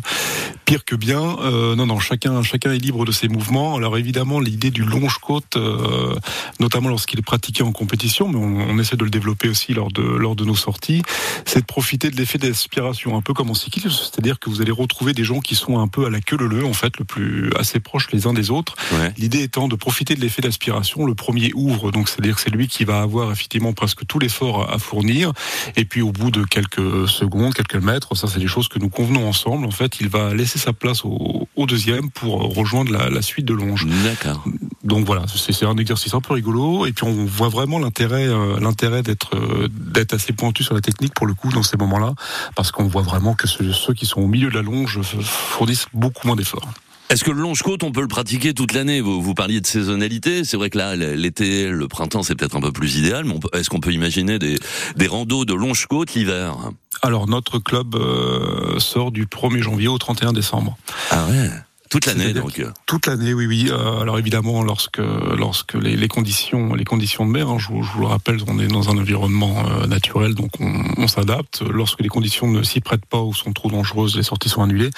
pire 0.65 0.85
que 0.85 0.97
bien. 0.97 1.37
Euh, 1.41 1.77
non, 1.77 1.87
non, 1.87 2.01
chacun, 2.01 2.43
chacun 2.43 2.73
est 2.73 2.79
libre 2.79 3.05
de 3.05 3.13
ses 3.13 3.29
mouvements. 3.29 3.77
Alors 3.77 3.97
évidemment, 3.97 4.41
l'idée 4.41 4.73
du 4.73 4.83
longe-côte, 4.83 5.57
euh, 5.57 6.15
notamment 6.59 6.89
lorsqu'il 6.89 7.19
est 7.19 7.23
pratiqué 7.23 7.63
en 7.63 7.71
compétition, 7.71 8.29
mais 8.29 8.39
on, 8.39 8.71
on, 8.71 8.79
essaie 8.79 8.97
de 8.97 9.05
le 9.05 9.11
développer 9.11 9.49
aussi 9.49 9.73
lors 9.73 9.93
de 9.93 10.03
lors 10.03 10.35
de 10.35 10.45
nos 10.45 10.57
sorties, 10.57 11.03
c'est 11.45 11.61
de 11.61 11.67
profiter 11.67 12.11
de 12.11 12.17
l'effet 12.17 12.39
d'aspiration, 12.39 13.17
un 13.17 13.23
peu 13.23 13.35
comme 13.35 13.51
en 13.51 13.55
cyclisme, 13.55 13.91
c'est-à-dire 13.91 14.41
que 14.41 14.51
vous 14.51 14.61
allez 14.61 14.73
retrouver 14.73 15.13
des 15.13 15.25
gens 15.25 15.39
qui 15.41 15.55
sont 15.55 15.79
un 15.79 15.89
peu 15.89 16.07
à 16.07 16.11
la 16.11 16.21
queue 16.21 16.37
leu 16.37 16.49
leu, 16.49 16.65
en 16.65 16.73
fait, 16.73 16.99
le 16.99 17.05
plus 17.05 17.53
assez 17.57 17.79
proches 17.79 18.09
les 18.13 18.27
uns 18.27 18.33
des 18.33 18.51
autres. 18.51 18.75
Ouais. 18.93 19.13
L'idée 19.17 19.43
étant 19.43 19.69
de 19.69 19.77
profiter 19.77 20.17
de 20.17 20.21
l'effet 20.21 20.43
d'aspiration. 20.43 21.07
Le 21.07 21.15
premier 21.15 21.53
ouvre, 21.55 21.93
donc 21.93 22.09
c'est-à-dire 22.09 22.35
que 22.35 22.41
c'est 22.41 22.51
lui 22.51 22.67
qui 22.67 22.85
va 22.85 23.01
avoir 23.01 23.31
effectivement 23.31 23.73
presque 23.73 24.07
tout 24.07 24.19
l'effort 24.19 24.56
à 24.63 24.79
fournir. 24.79 25.33
Et 25.77 25.85
puis 25.85 26.03
au 26.03 26.13
bout 26.13 26.31
de 26.31 26.45
quelques 26.45 27.09
secondes, 27.09 27.55
quelques 27.55 27.77
mètres, 27.77 28.15
ça 28.17 28.27
c'est 28.29 28.41
des 28.41 28.47
choses 28.47 28.69
que 28.69 28.79
nous 28.79 28.89
convenons 28.89 29.29
ensemble. 29.29 29.67
En 29.67 29.71
fait, 29.71 30.01
il 30.01 30.09
va 30.09 30.35
laisser 30.35 30.59
sa 30.59 30.73
place 30.73 31.05
au, 31.05 31.49
au 31.57 31.67
deuxième 31.67 32.11
pour 32.11 32.55
rejoindre 32.55 32.93
la, 32.93 33.11
la 33.11 33.23
suite 33.23 33.47
de 33.47 33.55
longe. 33.55 33.87
D'accord. 34.05 34.45
Donc 34.85 35.05
voilà, 35.05 35.25
c'est 35.27 35.65
un 35.65 35.77
exercice 35.77 36.15
un 36.15 36.21
peu 36.21 36.35
rigolo. 36.35 36.87
Et 36.87 36.93
puis 36.93 37.05
on 37.05 37.25
voit 37.25 37.49
vraiment 37.49 37.79
l'intérêt, 37.79 38.27
euh, 38.27 38.61
l'intérêt 38.61 39.03
d'être 39.03 39.35
euh, 39.35 39.69
d'être 39.71 40.15
assez 40.15 40.33
pointu 40.33 40.63
sur 40.63 40.75
la 40.75 40.81
technique 40.81 41.15
pour 41.15 41.27
le 41.27 41.35
coup 41.35 41.51
dans 41.51 41.63
ces 41.63 41.77
moments-là, 41.77 42.15
parce 42.55 42.71
qu'on 42.71 42.87
voit 42.87 43.03
vraiment 43.03 43.35
que 43.35 43.49
ceux, 43.49 43.73
ceux 43.73 43.95
qui 43.95 44.07
sont 44.07 44.21
au 44.21 44.27
milieu 44.29 44.49
de 44.49 44.55
la 44.55 44.63
longe 44.63 45.01
fournissent 45.03 45.87
beaucoup 45.93 46.27
moins 46.27 46.37
d'efforts. 46.37 46.69
Est-ce 47.09 47.23
que 47.23 47.31
le 47.31 47.41
longe-côte, 47.41 47.85
on 47.85 47.93
peut 47.93 48.01
le 48.01 48.09
pratiquer 48.09 48.53
toute 48.53 48.73
l'année? 48.73 49.01
Vous, 49.01 49.23
vous 49.23 49.35
parliez 49.35 49.61
de 49.61 49.67
saisonnalité. 49.67 50.43
C'est 50.45 50.57
vrai 50.57 50.71
que 50.71 50.79
là, 50.79 50.97
l'été, 50.97 51.69
le 51.69 51.87
printemps, 51.87 52.25
c'est 52.25 52.35
peut-être 52.35 52.57
un 52.57 52.61
peu 52.61 52.73
plus 52.73 52.97
idéal, 52.97 53.25
mais 53.25 53.39
est-ce 53.53 53.71
qu'on 53.71 53.81
peut 53.81 53.93
imaginer 53.93 54.39
des, 54.41 54.59
des 54.97 55.07
randos 55.07 55.45
de 55.45 55.55
longe-côte 55.55 56.15
l'hiver? 56.15 56.57
Alors, 57.03 57.29
notre 57.29 57.59
club 57.61 57.95
euh, 57.95 58.81
sort 58.81 59.13
du 59.13 59.27
1er 59.27 59.61
janvier 59.61 59.89
au 59.89 59.99
31 59.99 60.33
décembre. 60.33 60.77
Ah 61.11 61.27
ouais? 61.31 61.51
Toute 61.89 62.07
l'année, 62.07 62.33
donc. 62.33 62.65
Toute 62.87 63.07
l'année, 63.07 63.33
oui, 63.33 63.47
oui. 63.47 63.69
Euh, 63.71 64.01
alors 64.01 64.19
évidemment, 64.19 64.63
lorsque 64.63 64.99
lorsque 64.99 65.75
les, 65.75 65.97
les, 65.97 66.09
conditions 66.09 66.75
les 66.75 66.85
conditions 66.85 67.25
de 67.25 67.31
mer, 67.31 67.49
hein, 67.49 67.59
je, 67.59 67.67
je, 67.67 67.93
vous 67.93 68.01
le 68.01 68.07
rappelle, 68.07 68.39
on 68.49 68.59
est 68.59 68.67
dans 68.67 68.91
un 68.91 68.99
environnement 68.99 69.65
euh, 69.69 69.87
naturel, 69.87 70.35
donc 70.35 70.51
on, 70.61 70.73
on 70.97 71.07
s'adapte. 71.07 71.63
Lorsque 71.63 72.01
les 72.01 72.09
conditions 72.09 72.49
ne 72.49 72.63
s'y 72.63 72.81
prêtent 72.81 73.07
pas 73.07 73.21
ou 73.21 73.35
sont 73.35 73.53
trop 73.53 73.71
dangereuses, 73.71 74.17
les 74.17 74.25
sorties 74.25 74.49
sont 74.49 74.63
annulées. 74.63 74.91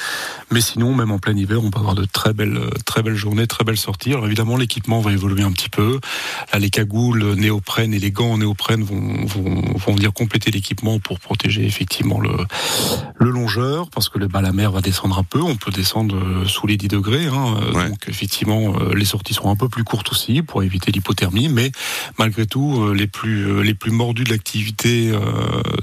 Mais 0.51 0.61
sinon, 0.61 0.95
même 0.95 1.11
en 1.11 1.19
plein 1.19 1.37
hiver, 1.37 1.63
on 1.63 1.71
peut 1.71 1.79
avoir 1.79 1.95
de 1.95 2.07
très 2.07 2.33
belles 2.33 2.59
très 2.87 3.03
belles 3.03 3.17
journées, 3.17 3.47
très 3.47 3.65
belles 3.65 3.77
sorties. 3.77 4.13
Alors 4.13 4.27
évidemment, 4.27 4.57
l'équipement 4.57 5.01
va 5.01 5.13
évoluer 5.13 5.43
un 5.43 5.53
petit 5.53 5.71
peu. 5.71 6.01
Là, 6.53 6.59
les 6.59 6.71
cagoules 6.71 7.35
néoprène 7.35 7.93
et 7.93 7.99
les 7.99 8.11
gants 8.11 8.33
en 8.33 8.39
néoprène 8.39 8.83
vont 8.83 9.27
vont, 9.27 9.63
vont 9.77 9.95
venir 9.95 10.13
compléter 10.15 10.51
l'équipement 10.51 11.01
pour 11.01 11.21
protéger 11.21 11.67
effectivement 11.67 12.21
le 12.21 12.31
le 13.17 13.31
longeur, 13.31 13.91
parce 13.91 14.09
que 14.09 14.19
le, 14.19 14.29
bah, 14.29 14.41
la 14.41 14.53
mer 14.53 14.73
va 14.73 14.81
descendre 14.81 15.19
un 15.19 15.25
peu. 15.25 15.43
On 15.43 15.57
peut 15.57 15.73
descendre 15.73 16.47
sous 16.47 16.67
les 16.67 16.78
10 16.79 16.89
degrés. 16.89 17.27
Hein, 17.27 17.57
ouais. 17.75 17.91
Donc 17.91 18.09
effectivement, 18.09 18.75
euh, 18.81 18.95
les 18.95 19.05
sorties 19.05 19.35
sont 19.35 19.51
un 19.51 19.57
peu 19.57 19.69
plus 19.69 19.85
courtes 19.85 20.11
aussi 20.11 20.43
pour 20.43 20.63
éviter 20.63 20.91
l'hypothermie, 20.93 21.49
mais 21.49 21.71
malgré 22.19 22.47
tout, 22.47 22.81
euh, 22.81 22.95
les 22.95 23.07
plus 23.07 23.47
euh, 23.47 23.61
les 23.61 23.75
plus 23.75 23.91
mordus 23.91 24.25
de 24.25 24.31
l'activité 24.31 25.13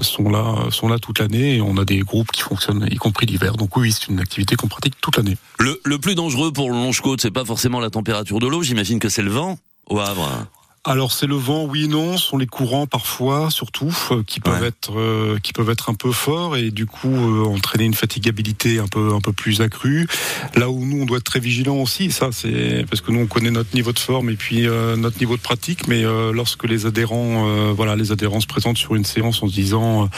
sont 0.00 0.28
là 0.28 0.70
sont 0.70 0.88
là 0.88 0.98
toute 0.98 1.20
l'année 1.20 1.56
et 1.56 1.60
on 1.60 1.76
a 1.76 1.84
des 1.84 2.00
groupes 2.00 2.32
qui 2.32 2.42
fonctionnent 2.42 2.88
y 2.90 2.96
compris 2.96 3.26
l'hiver. 3.26 3.56
Donc 3.56 3.76
oui, 3.76 3.92
c'est 3.92 4.08
une 4.08 4.18
activité 4.18 4.56
qu'on 4.56 4.68
pratique 4.68 4.94
toute 5.00 5.16
l'année. 5.16 5.36
Le, 5.58 5.80
le 5.84 5.98
plus 5.98 6.14
dangereux 6.14 6.52
pour 6.52 6.70
le 6.70 6.76
longe-côte, 6.76 7.20
c'est 7.20 7.30
pas 7.30 7.44
forcément 7.44 7.80
la 7.80 7.90
température 7.90 8.38
de 8.38 8.46
l'eau. 8.46 8.62
J'imagine 8.62 8.98
que 8.98 9.08
c'est 9.08 9.22
le 9.22 9.30
vent 9.30 9.58
au 9.88 10.00
Havre. 10.00 10.46
Alors 10.88 11.10
c'est 11.10 11.26
le 11.26 11.34
vent, 11.34 11.64
oui 11.64 11.84
et 11.84 11.88
non, 11.88 12.16
ce 12.16 12.26
sont 12.28 12.38
les 12.38 12.46
courants 12.46 12.86
parfois, 12.86 13.50
surtout, 13.50 13.92
euh, 14.12 14.22
qui 14.24 14.38
peuvent 14.38 14.60
Ouais. 14.62 14.68
être 14.68 14.92
euh, 14.96 15.36
qui 15.42 15.52
peuvent 15.52 15.68
être 15.68 15.90
un 15.90 15.94
peu 15.94 16.12
forts 16.12 16.56
et 16.56 16.70
du 16.70 16.86
coup 16.86 17.12
euh, 17.12 17.44
entraîner 17.44 17.84
une 17.84 17.94
fatigabilité 17.94 18.78
un 18.78 18.86
peu 18.86 19.12
un 19.12 19.20
peu 19.20 19.32
plus 19.32 19.60
accrue. 19.60 20.06
Là 20.54 20.70
où 20.70 20.84
nous 20.84 21.02
on 21.02 21.04
doit 21.04 21.18
être 21.18 21.24
très 21.24 21.40
vigilant 21.40 21.76
aussi, 21.76 22.12
ça 22.12 22.28
c'est 22.30 22.86
parce 22.88 23.00
que 23.00 23.10
nous 23.10 23.18
on 23.18 23.26
connaît 23.26 23.50
notre 23.50 23.74
niveau 23.74 23.92
de 23.92 23.98
forme 23.98 24.30
et 24.30 24.36
puis 24.36 24.66
euh, 24.68 24.94
notre 24.96 25.18
niveau 25.18 25.36
de 25.36 25.42
pratique, 25.42 25.88
mais 25.88 26.04
euh, 26.04 26.32
lorsque 26.32 26.62
les 26.64 26.86
adhérents 26.86 27.48
euh, 27.48 27.72
voilà 27.76 27.96
les 27.96 28.12
adhérents 28.12 28.40
se 28.40 28.46
présentent 28.46 28.78
sur 28.78 28.94
une 28.94 29.04
séance 29.04 29.42
en 29.42 29.48
se 29.48 29.54
disant 29.54 30.08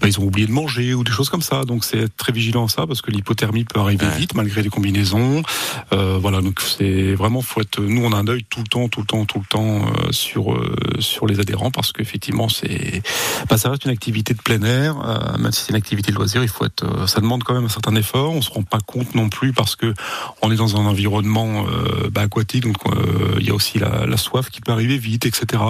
bah, 0.00 0.08
ils 0.08 0.18
ont 0.18 0.24
oublié 0.24 0.48
de 0.48 0.52
manger 0.52 0.92
ou 0.94 1.04
des 1.04 1.12
choses 1.12 1.28
comme 1.30 1.42
ça, 1.42 1.64
donc 1.64 1.84
c'est 1.84 1.98
être 1.98 2.16
très 2.16 2.32
vigilant 2.32 2.66
à 2.66 2.68
ça 2.68 2.84
parce 2.88 3.00
que 3.00 3.12
l'hypothermie 3.12 3.62
peut 3.64 3.78
arriver 3.78 4.06
Ouais. 4.06 4.18
vite 4.18 4.34
malgré 4.34 4.62
les 4.62 4.70
combinaisons. 4.70 5.42
Euh, 5.92 6.18
voilà 6.20 6.40
donc 6.40 6.60
c'est 6.60 7.14
vraiment 7.14 7.42
faut 7.42 7.60
être 7.60 7.80
nous 7.80 8.04
on 8.04 8.12
a 8.12 8.16
un 8.16 8.26
œil 8.26 8.44
tout 8.50 8.58
le 8.60 8.66
temps 8.66 8.88
tout 8.88 9.00
le 9.00 9.06
temps 9.06 9.24
tout 9.24 9.38
le 9.38 9.46
temps 9.46 9.86
euh, 9.86 10.12
sur 10.16 10.52
euh, 10.52 10.74
sur 10.98 11.26
les 11.26 11.40
adhérents 11.40 11.70
parce 11.70 11.92
qu'effectivement 11.92 12.48
c'est 12.48 13.02
bah, 13.48 13.58
ça 13.58 13.70
reste 13.70 13.84
une 13.84 13.90
activité 13.90 14.34
de 14.34 14.40
plein 14.40 14.62
air 14.62 14.96
euh, 15.04 15.38
même 15.38 15.52
si 15.52 15.62
c'est 15.62 15.70
une 15.70 15.76
activité 15.76 16.10
de 16.10 16.16
loisir 16.16 16.42
il 16.42 16.48
faut 16.48 16.64
être 16.64 16.84
euh, 16.84 17.06
ça 17.06 17.20
demande 17.20 17.44
quand 17.44 17.54
même 17.54 17.64
un 17.64 17.68
certain 17.68 17.94
effort. 17.94 18.32
On 18.32 18.42
se 18.42 18.50
rend 18.50 18.62
pas 18.62 18.80
compte 18.80 19.14
non 19.14 19.28
plus 19.28 19.52
parce 19.52 19.76
que 19.76 19.94
on 20.42 20.50
est 20.50 20.56
dans 20.56 20.76
un 20.76 20.86
environnement 20.86 21.66
bah, 22.10 22.22
aquatique 22.22 22.62
donc 22.62 22.76
il 23.38 23.46
y 23.46 23.50
a 23.50 23.54
aussi 23.54 23.78
la, 23.78 24.16
soif 24.16 24.48
qui 24.50 24.60
peut 24.60 24.72
arriver 24.72 24.96
vite 24.96 25.26
etc 25.26 25.62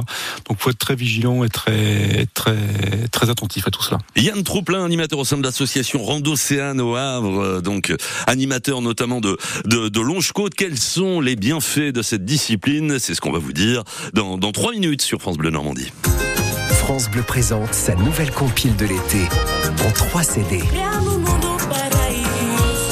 donc 0.49 0.59
faut 0.59 0.71
être 0.71 0.79
très 0.79 0.95
vigilant 0.95 1.43
et 1.45 1.49
très 1.49 2.27
très 2.35 2.57
très 3.11 3.31
attentif 3.31 3.67
à 3.67 3.71
tout 3.71 3.83
cela. 3.83 3.99
Yann 4.17 4.43
Trouplin, 4.45 4.85
animateur 4.85 5.19
au 5.19 5.25
sein 5.25 5.37
de 5.37 5.43
l'association 5.43 6.03
Randocéane 6.03 6.81
au 6.81 6.95
Havre, 6.95 7.61
donc 7.61 7.93
animateur 8.27 8.81
notamment 8.81 9.21
de, 9.21 9.37
de, 9.65 9.89
de 9.89 10.01
Longe-Côte. 10.01 10.55
Quels 10.55 10.79
sont 10.79 11.21
les 11.21 11.37
bienfaits 11.37 11.93
de 11.93 12.03
cette 12.03 12.25
discipline? 12.25 12.99
C'est 12.99 13.15
ce 13.15 13.21
qu'on 13.21 13.33
va 13.33 13.39
vous 13.39 13.53
dire 13.53 13.83
dans, 14.13 14.36
dans 14.39 14.53
trois 14.53 14.73
minutes 14.73 15.03
sur 15.03 15.21
France 15.21 15.37
Bleu 15.37 15.51
Normandie. 15.51 15.93
France 16.71 17.11
Bleu 17.11 17.23
présente 17.23 17.73
sa 17.75 17.95
nouvelle 17.95 18.31
compile 18.31 18.77
de 18.77 18.87
l'été 18.87 19.29
en 19.87 19.91
3 19.91 20.23
CD. 20.23 20.63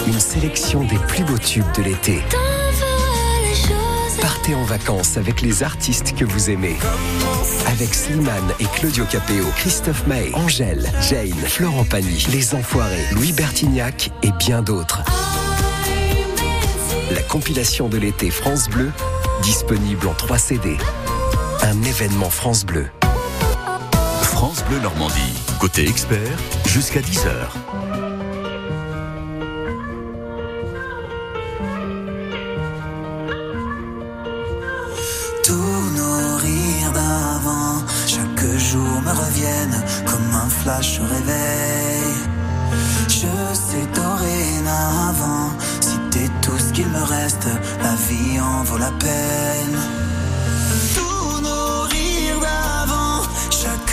Une 0.06 0.20
sélection 0.20 0.84
des 0.84 0.98
plus 1.08 1.24
beaux 1.24 1.38
tubes 1.38 1.70
de 1.76 1.82
l'été. 1.82 2.20
Partez 4.20 4.54
en 4.54 4.64
vacances 4.64 5.16
avec 5.16 5.42
les 5.42 5.62
artistes 5.62 6.14
que 6.16 6.24
vous 6.24 6.50
aimez. 6.50 6.76
Avec 7.66 7.94
Slimane 7.94 8.52
et 8.60 8.66
Claudio 8.76 9.04
Capéo, 9.04 9.44
Christophe 9.56 10.06
Maé, 10.06 10.30
Angèle, 10.34 10.90
Jane, 11.08 11.32
Florent 11.46 11.84
Pagny, 11.84 12.26
Les 12.32 12.54
Enfoirés, 12.54 13.06
Louis 13.12 13.32
Bertignac 13.32 14.10
et 14.22 14.32
bien 14.32 14.62
d'autres. 14.62 15.02
La 17.12 17.22
compilation 17.22 17.88
de 17.88 17.98
l'été 17.98 18.30
France 18.30 18.68
Bleu, 18.68 18.90
disponible 19.42 20.06
en 20.06 20.14
3 20.14 20.38
CD. 20.38 20.76
Un 21.66 21.82
événement 21.82 22.28
France 22.28 22.66
Bleu. 22.66 22.86
France 24.20 24.62
Bleu 24.68 24.78
Normandie. 24.80 25.32
Côté 25.58 25.88
expert, 25.88 26.36
jusqu'à 26.66 27.00
10h. 27.00 27.30
Tous 35.42 35.54
nos 35.96 36.36
rires 36.36 36.92
d'avant, 36.92 37.82
chaque 38.06 38.58
jour 38.58 39.00
me 39.00 39.10
reviennent 39.10 39.84
comme 40.04 40.34
un 40.34 40.50
flash 40.50 41.00
au 41.00 41.04
réveil. 41.04 42.12
Je 43.08 43.54
sais 43.54 43.86
dorénavant, 43.94 45.50
si 45.80 45.96
t'es 46.10 46.28
tout 46.42 46.58
ce 46.58 46.74
qu'il 46.74 46.88
me 46.88 47.02
reste, 47.02 47.48
la 47.82 47.94
vie 48.06 48.38
en 48.38 48.64
vaut 48.64 48.76
la 48.76 48.92
peine. 48.98 50.03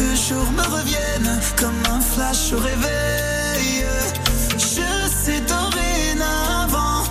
Chaque 0.01 0.17
jour 0.29 0.51
me 0.51 0.63
reviennent 0.63 1.39
comme 1.58 1.93
un 1.93 2.01
flash 2.01 2.53
au 2.53 2.58
réveil. 2.58 3.86
Je 4.58 5.10
sais 5.24 5.41
dorénavant, 5.41 7.03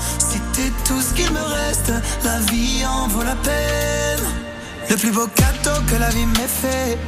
t'es 0.52 0.73
tout 0.85 1.00
ce 1.00 1.14
qu'il 1.14 1.30
me 1.32 1.40
reste, 1.40 1.92
la 2.25 2.38
vie 2.50 2.85
en 2.87 3.09
vaut 3.09 3.23
la 3.23 3.37
peine. 3.37 4.25
Le 4.88 4.97
plus 4.97 5.12
beau 5.12 5.26
cadeau 5.28 5.80
que 5.87 5.97
la 5.97 6.09
vie 6.11 6.26
m'ait 6.26 6.49
fait, 6.62 6.99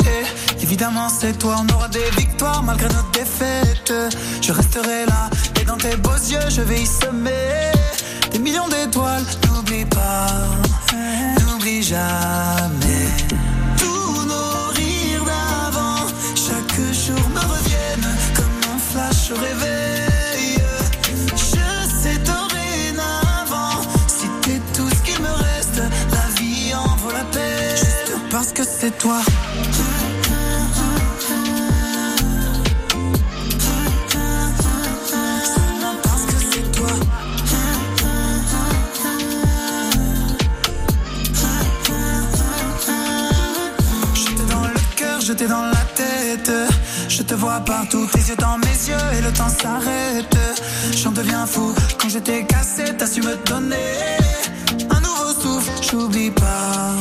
évidemment 0.60 1.08
c'est 1.08 1.36
toi. 1.38 1.56
On 1.62 1.74
aura 1.74 1.88
des 1.88 2.10
victoires 2.16 2.62
malgré 2.62 2.88
nos 2.88 3.10
défaites. 3.12 3.92
Je 4.40 4.52
resterai 4.52 5.06
là 5.06 5.30
et 5.60 5.64
dans 5.64 5.76
tes 5.78 5.96
beaux 5.96 6.10
yeux 6.12 6.48
je 6.48 6.62
vais 6.62 6.82
y 6.82 6.86
semer 6.86 7.72
des 8.30 8.38
millions 8.38 8.68
d'étoiles. 8.68 9.24
N'oublie 9.48 9.84
pas, 9.86 10.26
n'oublie 11.40 11.82
jamais. 11.82 13.41
Flash 19.32 19.38
au 19.38 19.40
réveil. 19.40 20.58
Je 21.32 22.00
sais 22.00 22.18
dorénavant, 22.18 23.82
si 24.06 24.26
t'es 24.42 24.60
tout 24.74 24.88
ce 24.88 25.02
qu'il 25.02 25.20
me 25.22 25.30
reste, 25.30 25.82
la 26.10 26.40
vie 26.40 26.74
en 26.74 26.96
vaut 26.96 27.12
la 27.12 27.24
peine. 27.24 27.76
Juste 27.76 28.12
parce 28.30 28.52
que 28.52 28.62
c'est 28.64 28.96
toi. 28.98 29.20
Dans 45.48 45.71
Je 47.22 47.26
te 47.28 47.34
vois 47.34 47.60
partout, 47.60 48.04
tes 48.12 48.18
yeux 48.18 48.36
dans 48.36 48.58
mes 48.58 48.78
yeux 48.88 49.06
et 49.16 49.20
le 49.22 49.32
temps 49.32 49.48
s'arrête. 49.48 50.36
J'en 50.96 51.12
deviens 51.12 51.46
fou 51.46 51.72
quand 52.00 52.08
j'étais 52.08 52.44
cassé, 52.44 52.82
t'as 52.98 53.06
su 53.06 53.20
me 53.20 53.36
donner 53.46 53.76
un 54.90 54.98
nouveau 54.98 55.32
souffle. 55.40 55.70
J'oublie 55.88 56.32
pas, 56.32 56.92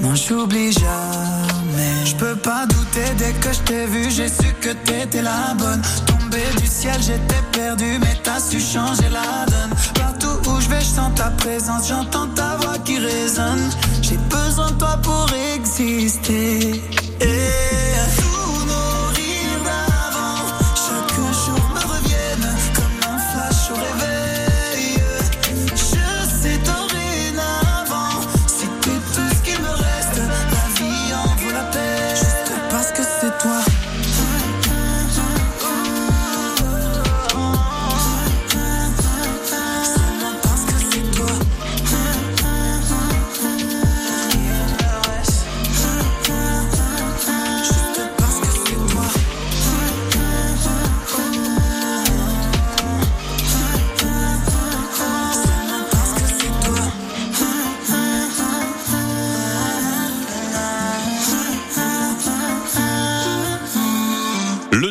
non 0.00 0.14
j'oublie 0.14 0.72
jamais. 0.72 2.06
Je 2.06 2.14
peux 2.16 2.36
pas 2.36 2.64
douter 2.64 3.12
dès 3.18 3.32
que 3.32 3.52
je 3.52 3.58
t'ai 3.60 3.84
vu, 3.84 4.10
j'ai 4.10 4.28
su 4.28 4.54
que 4.58 4.70
t'étais 4.70 5.20
la 5.20 5.52
bonne. 5.58 5.82
Tombé 6.06 6.40
du 6.58 6.66
ciel, 6.66 6.96
j'étais 7.02 7.42
perdu, 7.52 7.98
mais 8.00 8.16
t'as 8.24 8.40
su 8.40 8.58
changer 8.60 9.10
la 9.12 9.44
donne. 9.50 9.76
Partout 9.96 10.50
où 10.50 10.60
je 10.62 10.68
vais, 10.70 10.80
je 10.80 10.86
sens 10.86 11.12
ta 11.14 11.28
présence, 11.42 11.88
j'entends 11.88 12.28
ta 12.28 12.56
voix 12.56 12.78
qui 12.86 12.98
résonne. 12.98 13.68
J'ai 14.00 14.16
besoin 14.16 14.70
de 14.70 14.78
toi 14.78 14.98
pour 15.02 15.28
exister. 15.54 16.80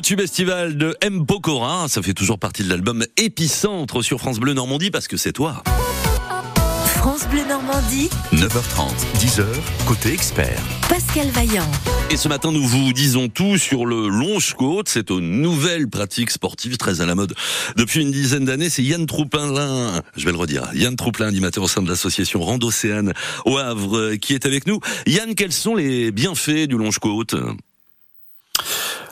Tube 0.08 0.22
estival 0.22 0.78
de 0.78 0.96
M. 1.02 1.26
Pokora, 1.26 1.90
ça 1.90 2.02
fait 2.02 2.14
toujours 2.14 2.40
partie 2.40 2.64
de 2.64 2.70
l'album 2.70 3.04
Épicentre 3.18 4.02
sur 4.02 4.20
France 4.20 4.40
Bleu 4.40 4.54
Normandie 4.54 4.90
parce 4.90 5.06
que 5.06 5.18
c'est 5.18 5.34
toi. 5.34 5.62
France 6.86 7.28
Bleu 7.28 7.42
Normandie, 7.46 8.10
9h30, 8.32 8.88
10h, 9.20 9.44
côté 9.86 10.14
expert. 10.14 10.62
Pascal 10.88 11.28
Vaillant. 11.32 11.70
Et 12.10 12.16
ce 12.16 12.30
matin, 12.30 12.54
nous 12.54 12.64
vous 12.64 12.94
disons 12.94 13.28
tout 13.28 13.58
sur 13.58 13.86
le 13.86 14.08
longe-côte. 14.08 14.88
C'est 14.88 15.10
une 15.10 15.42
nouvelle 15.42 15.90
pratique 15.90 16.32
sportive 16.32 16.78
très 16.78 17.02
à 17.02 17.06
la 17.06 17.14
mode. 17.14 17.36
Depuis 17.76 18.02
une 18.02 18.12
dizaine 18.12 18.46
d'années, 18.46 18.70
c'est 18.70 18.84
Yann 18.84 19.06
Troupin-Lin, 19.06 20.04
je 20.16 20.24
vais 20.24 20.32
le 20.32 20.38
redire, 20.38 20.70
Yann 20.74 20.96
Troupin, 20.96 21.28
animateur 21.28 21.66
au 21.66 21.68
sein 21.68 21.82
de 21.82 21.90
l'association 21.90 22.40
Randocéane 22.40 23.12
au 23.44 23.58
Havre, 23.58 24.16
qui 24.16 24.36
est 24.36 24.46
avec 24.46 24.68
nous. 24.68 24.80
Yann, 25.06 25.36
quels 25.36 25.52
sont 25.52 25.76
les 25.76 26.14
bienfaits 26.14 26.68
du 26.70 26.78
longe-côte 26.78 27.36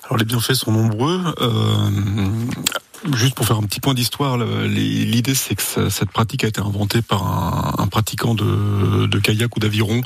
Alors 0.06 0.18
les 0.18 0.26
bienfaits 0.26 0.54
sont 0.54 0.72
nombreux. 0.72 1.20
Euh, 1.42 1.90
juste 3.14 3.36
pour 3.36 3.46
faire 3.46 3.58
un 3.58 3.64
petit 3.64 3.80
point 3.80 3.94
d'histoire, 3.94 4.38
l'idée 4.38 5.36
c'est 5.36 5.56
que 5.56 5.90
cette 5.90 6.10
pratique 6.12 6.44
a 6.44 6.48
été 6.48 6.62
inventée 6.62 7.02
par 7.02 7.24
un, 7.24 7.84
un 7.84 7.88
pratiquant 7.88 8.34
de, 8.34 9.06
de 9.06 9.20
kayak 9.20 9.56
ou 9.56 9.60
d'aviron 9.60 10.02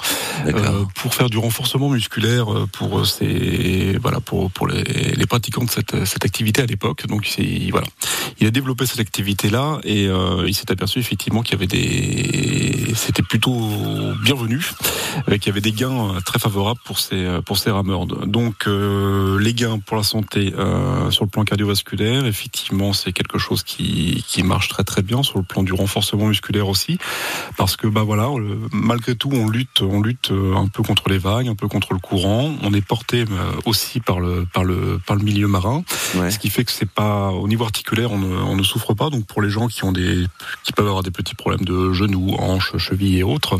euh, 0.46 0.84
pour 0.96 1.14
faire 1.14 1.30
du 1.30 1.38
renforcement 1.38 1.90
musculaire 1.90 2.54
euh, 2.54 2.68
pour 2.72 3.06
ces 3.06 3.98
voilà 4.02 4.20
pour 4.20 4.52
pour 4.52 4.68
les, 4.68 4.84
les 4.84 5.26
pratiquants 5.26 5.64
de 5.64 5.70
cette, 5.70 6.06
cette 6.06 6.26
activité 6.26 6.62
à 6.62 6.66
l'époque. 6.66 7.06
Donc 7.08 7.28
voilà, 7.72 7.88
il 8.40 8.48
a 8.48 8.52
développé 8.52 8.86
cette 8.86 9.00
activité 9.00 9.50
là 9.50 9.80
et 9.84 10.08
euh, 10.08 10.46
il 10.48 10.54
s'est 10.54 10.72
aperçu 10.72 11.00
effectivement 11.00 11.42
qu'il 11.42 11.54
y 11.54 11.56
avait 11.56 11.68
des 11.68 12.94
c'était 12.96 13.24
plutôt 13.24 13.58
bienvenu, 14.24 14.62
euh, 15.30 15.38
qu'il 15.38 15.48
y 15.48 15.50
avait 15.50 15.62
des 15.62 15.72
gains 15.72 16.16
euh, 16.16 16.20
très 16.22 16.40
favorables 16.40 16.80
pour 16.84 17.00
ces 17.00 17.24
euh, 17.24 17.42
pour 17.42 17.58
ces 17.58 17.72
rameurs. 17.72 18.06
Donc 18.06 18.68
euh, 18.68 19.40
les 19.40 19.54
gains 19.54 19.80
pour 19.80 19.98
la 19.98 20.04
santé 20.04 20.54
euh, 20.58 21.12
sur 21.12 21.24
le 21.24 21.30
plan 21.30 21.44
cardiovasculaire, 21.44 22.26
effectivement, 22.26 22.89
c'est 22.94 23.12
quelque 23.14 23.38
chose 23.38 23.64
qui 23.64 24.24
qui 24.28 24.44
marche 24.44 24.68
très 24.70 24.84
très 24.84 25.02
bien 25.02 25.24
sur 25.24 25.38
le 25.38 25.44
plan 25.44 25.64
du 25.64 25.74
renforcement 25.74 26.28
musculaire 26.28 26.68
aussi, 26.68 26.98
parce 27.58 27.76
que 27.78 27.88
bah 27.88 28.04
voilà, 28.04 28.30
malgré 28.72 29.16
tout, 29.16 29.30
on 29.34 29.48
lutte 29.50 29.82
on 29.82 30.02
lutte 30.02 30.32
euh, 30.32 30.56
un 30.56 30.68
peu 30.68 30.84
contre 30.84 31.10
les 31.10 31.18
vagues, 31.18 31.48
un 31.48 31.56
peu 31.56 31.68
contre 31.68 31.94
le 31.94 32.00
courant. 32.00 32.54
On 32.64 32.74
est 32.74 32.86
porté 32.86 33.22
euh, 33.22 33.52
aussi 33.66 34.00
par 34.00 34.20
le 34.20 34.46
par 34.52 34.64
le 34.64 35.00
par 35.06 35.16
le 35.16 35.24
milieu 35.24 35.48
marin, 35.48 35.84
Ouais. 36.16 36.32
ce 36.32 36.40
qui 36.40 36.50
fait 36.50 36.66
que 36.66 36.72
c'est 36.72 36.90
pas 36.90 37.30
au 37.32 37.48
niveau 37.48 37.64
articulaire, 37.64 38.12
on 38.12 38.18
ne, 38.20 38.28
on 38.36 38.56
ne 38.56 38.64
souffre 38.64 38.94
pas. 38.94 39.10
Donc 39.10 39.26
pour 39.26 39.42
les 39.42 39.50
gens 39.50 39.68
qui 39.68 39.84
ont 39.84 39.92
des 39.92 40.26
qui 40.64 40.74
peuvent 40.74 40.88
avoir 40.88 41.04
des 41.04 41.12
petits 41.12 41.36
problèmes 41.36 41.66
de 41.66 41.94
genoux, 41.94 42.36
hanches, 42.40 42.78
chevilles 42.78 43.20
et 43.20 43.24
autres, 43.24 43.60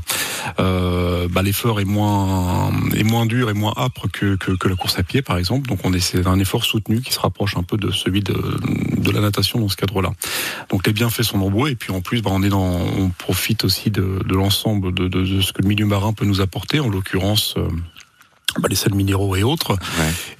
euh, 0.60 1.28
bah, 1.30 1.42
l'effort 1.44 1.80
est 1.80 1.86
moins 1.86 2.72
est 2.96 3.04
moins 3.04 3.26
dur 3.26 3.50
et 3.50 3.54
moins 3.54 3.74
âpre 3.78 4.08
que, 4.12 4.36
que, 4.36 4.52
que 4.52 4.68
la 4.68 4.76
course 4.76 4.98
à 5.00 5.04
pied 5.04 5.22
par 5.22 5.38
exemple. 5.38 5.68
Donc 5.70 5.80
on 5.84 5.94
essaie 5.94 6.22
d'un 6.22 6.40
effort 6.40 6.64
soutenu 6.64 7.02
qui 7.02 7.14
se 7.14 7.20
rapproche 7.20 7.56
un 7.58 7.64
peu 7.64 7.78
de 7.78 7.92
celui 7.92 8.22
de, 8.22 8.34
de 8.98 9.12
la 9.12 9.19
natation 9.22 9.60
dans 9.60 9.70
ce 9.70 9.76
cadre-là. 9.76 10.12
Donc 10.70 10.86
les 10.86 10.94
bienfaits 10.94 11.24
sont 11.24 11.38
nombreux 11.38 11.70
et 11.70 11.76
puis 11.76 11.92
en 11.92 12.02
plus 12.02 12.22
bah, 12.22 12.32
on 12.34 12.44
est 12.44 12.50
dans 12.50 12.60
on 12.60 13.10
profite 13.10 13.64
aussi 13.64 13.92
de, 13.92 14.22
l'ensemble 14.30 14.94
de, 14.94 15.42
ce 15.42 15.54
que 15.54 15.62
le 15.62 15.68
milieu 15.68 15.86
marin 15.86 16.14
peut 16.14 16.26
nous 16.26 16.42
apporter. 16.42 16.80
En 16.80 16.90
l'occurrence. 16.90 17.56
Euh, 18.58 18.62
bah, 18.62 18.68
les 18.70 18.76
sels 18.76 18.94
minéraux 18.94 19.36
et 19.36 19.44
autres. 19.44 19.78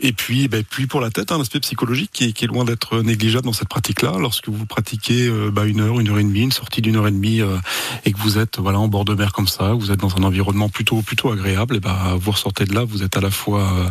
Et 0.02 0.14
puis, 0.14 0.48
bah, 0.48 0.58
puis 0.68 0.88
pour 0.88 1.02
la 1.02 1.10
tête, 1.10 1.32
un 1.32 1.42
aspect 1.42 1.60
psychologique 1.60 2.12
qui 2.14 2.26
est, 2.26 2.32
qui 2.34 2.46
est 2.46 2.48
loin 2.48 2.66
d'être 2.66 3.02
négligeable 3.02 3.46
dans 3.46 3.54
cette 3.54 3.68
pratique-là. 3.68 4.14
Lorsque 4.20 4.50
vous 4.50 4.66
pratiquez 4.66 5.28
euh, 5.28 5.52
bah, 5.52 5.66
une 5.66 5.82
heure, 5.82 6.00
une 6.00 6.10
heure 6.10 6.20
et 6.20 6.24
demie, 6.24 6.42
une 6.42 6.52
sortie 6.52 6.82
d'une 6.82 6.96
heure 6.96 7.08
et 7.08 7.12
demie, 7.12 7.42
euh, 7.42 7.58
et 8.06 8.12
que 8.12 8.20
vous 8.20 8.38
êtes 8.38 8.60
voilà 8.60 8.80
en 8.80 8.88
bord 8.88 9.06
de 9.06 9.14
mer 9.14 9.34
comme 9.34 9.48
ça, 9.48 9.74
vous 9.74 9.92
êtes 9.92 10.00
dans 10.00 10.16
un 10.18 10.24
environnement 10.24 10.70
plutôt 10.70 11.02
plutôt 11.02 11.32
agréable, 11.32 11.78
et 11.78 11.80
bah, 11.80 12.16
vous 12.20 12.32
ressortez 12.32 12.66
de 12.66 12.74
là, 12.74 12.84
vous 12.84 13.04
êtes 13.04 13.18
à 13.18 13.22
la 13.22 13.32
fois 13.32 13.62
euh, 13.62 13.90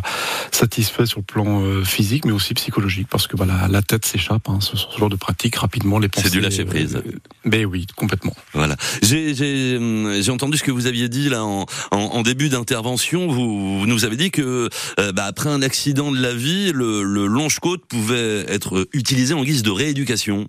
satisfait 0.51 1.05
sur 1.05 1.19
le 1.19 1.25
plan 1.25 1.83
physique, 1.83 2.25
mais 2.25 2.31
aussi 2.31 2.53
psychologique, 2.53 3.07
parce 3.09 3.27
que 3.27 3.35
voilà, 3.35 3.67
la 3.67 3.81
tête 3.81 4.05
s'échappe. 4.05 4.49
Hein, 4.49 4.59
ce, 4.61 4.77
ce, 4.77 4.97
genre 4.97 5.09
de 5.09 5.15
pratique 5.15 5.55
rapidement 5.55 5.99
les 5.99 6.07
pensées. 6.07 6.27
C'est 6.27 6.33
du 6.33 6.41
lâcher 6.41 6.65
prise. 6.65 7.01
mais 7.45 7.65
oui, 7.65 7.87
complètement. 7.95 8.35
Voilà. 8.53 8.75
J'ai 9.01 9.77
hum, 9.77 10.11
entendu 10.29 10.57
ce 10.57 10.63
que 10.63 10.71
vous 10.71 10.85
aviez 10.85 11.09
dit 11.09 11.29
là 11.29 11.43
en, 11.43 11.65
en, 11.91 11.97
en 11.97 12.21
début 12.21 12.49
d'intervention. 12.49 13.27
Vous, 13.27 13.79
vous 13.79 13.87
nous 13.87 14.05
avez 14.05 14.08
avez 14.09 14.17
dit 14.17 14.31
que 14.31 14.69
euh, 14.99 15.11
bah, 15.11 15.25
après 15.25 15.49
un 15.49 15.61
accident 15.61 16.11
de 16.11 16.21
la 16.21 16.33
vie, 16.33 16.71
le, 16.73 17.03
le 17.03 17.27
longe-côte 17.27 17.85
pouvait 17.85 18.45
être 18.47 18.87
utilisé 18.93 19.33
en 19.33 19.43
guise 19.43 19.63
de 19.63 19.71
rééducation. 19.71 20.47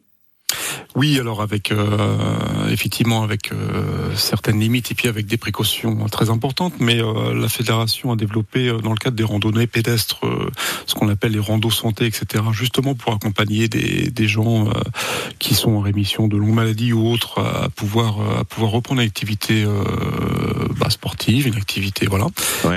Oui, 0.97 1.21
alors 1.21 1.41
avec 1.41 1.71
euh, 1.71 2.69
effectivement 2.69 3.23
avec 3.23 3.53
euh, 3.53 4.15
certaines 4.17 4.59
limites 4.59 4.91
et 4.91 4.95
puis 4.95 5.07
avec 5.07 5.27
des 5.27 5.37
précautions 5.37 6.07
très 6.07 6.31
importantes, 6.31 6.75
mais 6.81 7.01
euh, 7.01 7.33
la 7.33 7.49
fédération 7.49 8.11
a 8.13 8.17
développé 8.17 8.73
dans 8.83 8.91
le 8.91 8.97
cadre 8.97 9.17
des 9.17 9.25
randonnées 9.25 9.69
pédestres 9.69 10.21
ce 10.87 10.95
qu'on 10.95 11.09
appelle 11.09 11.33
les 11.33 11.39
randos 11.39 11.71
santé, 11.71 12.07
etc. 12.07 12.43
Justement 12.53 12.95
pour 12.95 13.13
accompagner 13.13 13.69
des, 13.69 14.11
des 14.11 14.29
gens 14.29 14.69
qui 15.39 15.55
sont 15.55 15.73
en 15.73 15.81
rémission 15.81 16.27
de 16.27 16.37
longues 16.37 16.55
maladies 16.55 16.93
ou 16.93 17.09
autres 17.09 17.41
à 17.41 17.69
pouvoir 17.69 18.19
à 18.39 18.45
pouvoir 18.45 18.73
reprendre 18.73 19.01
une 19.01 19.07
activité 19.07 19.65
bah, 20.77 20.91
sportive, 20.91 21.47
une 21.47 21.57
activité 21.57 22.07
voilà. 22.07 22.27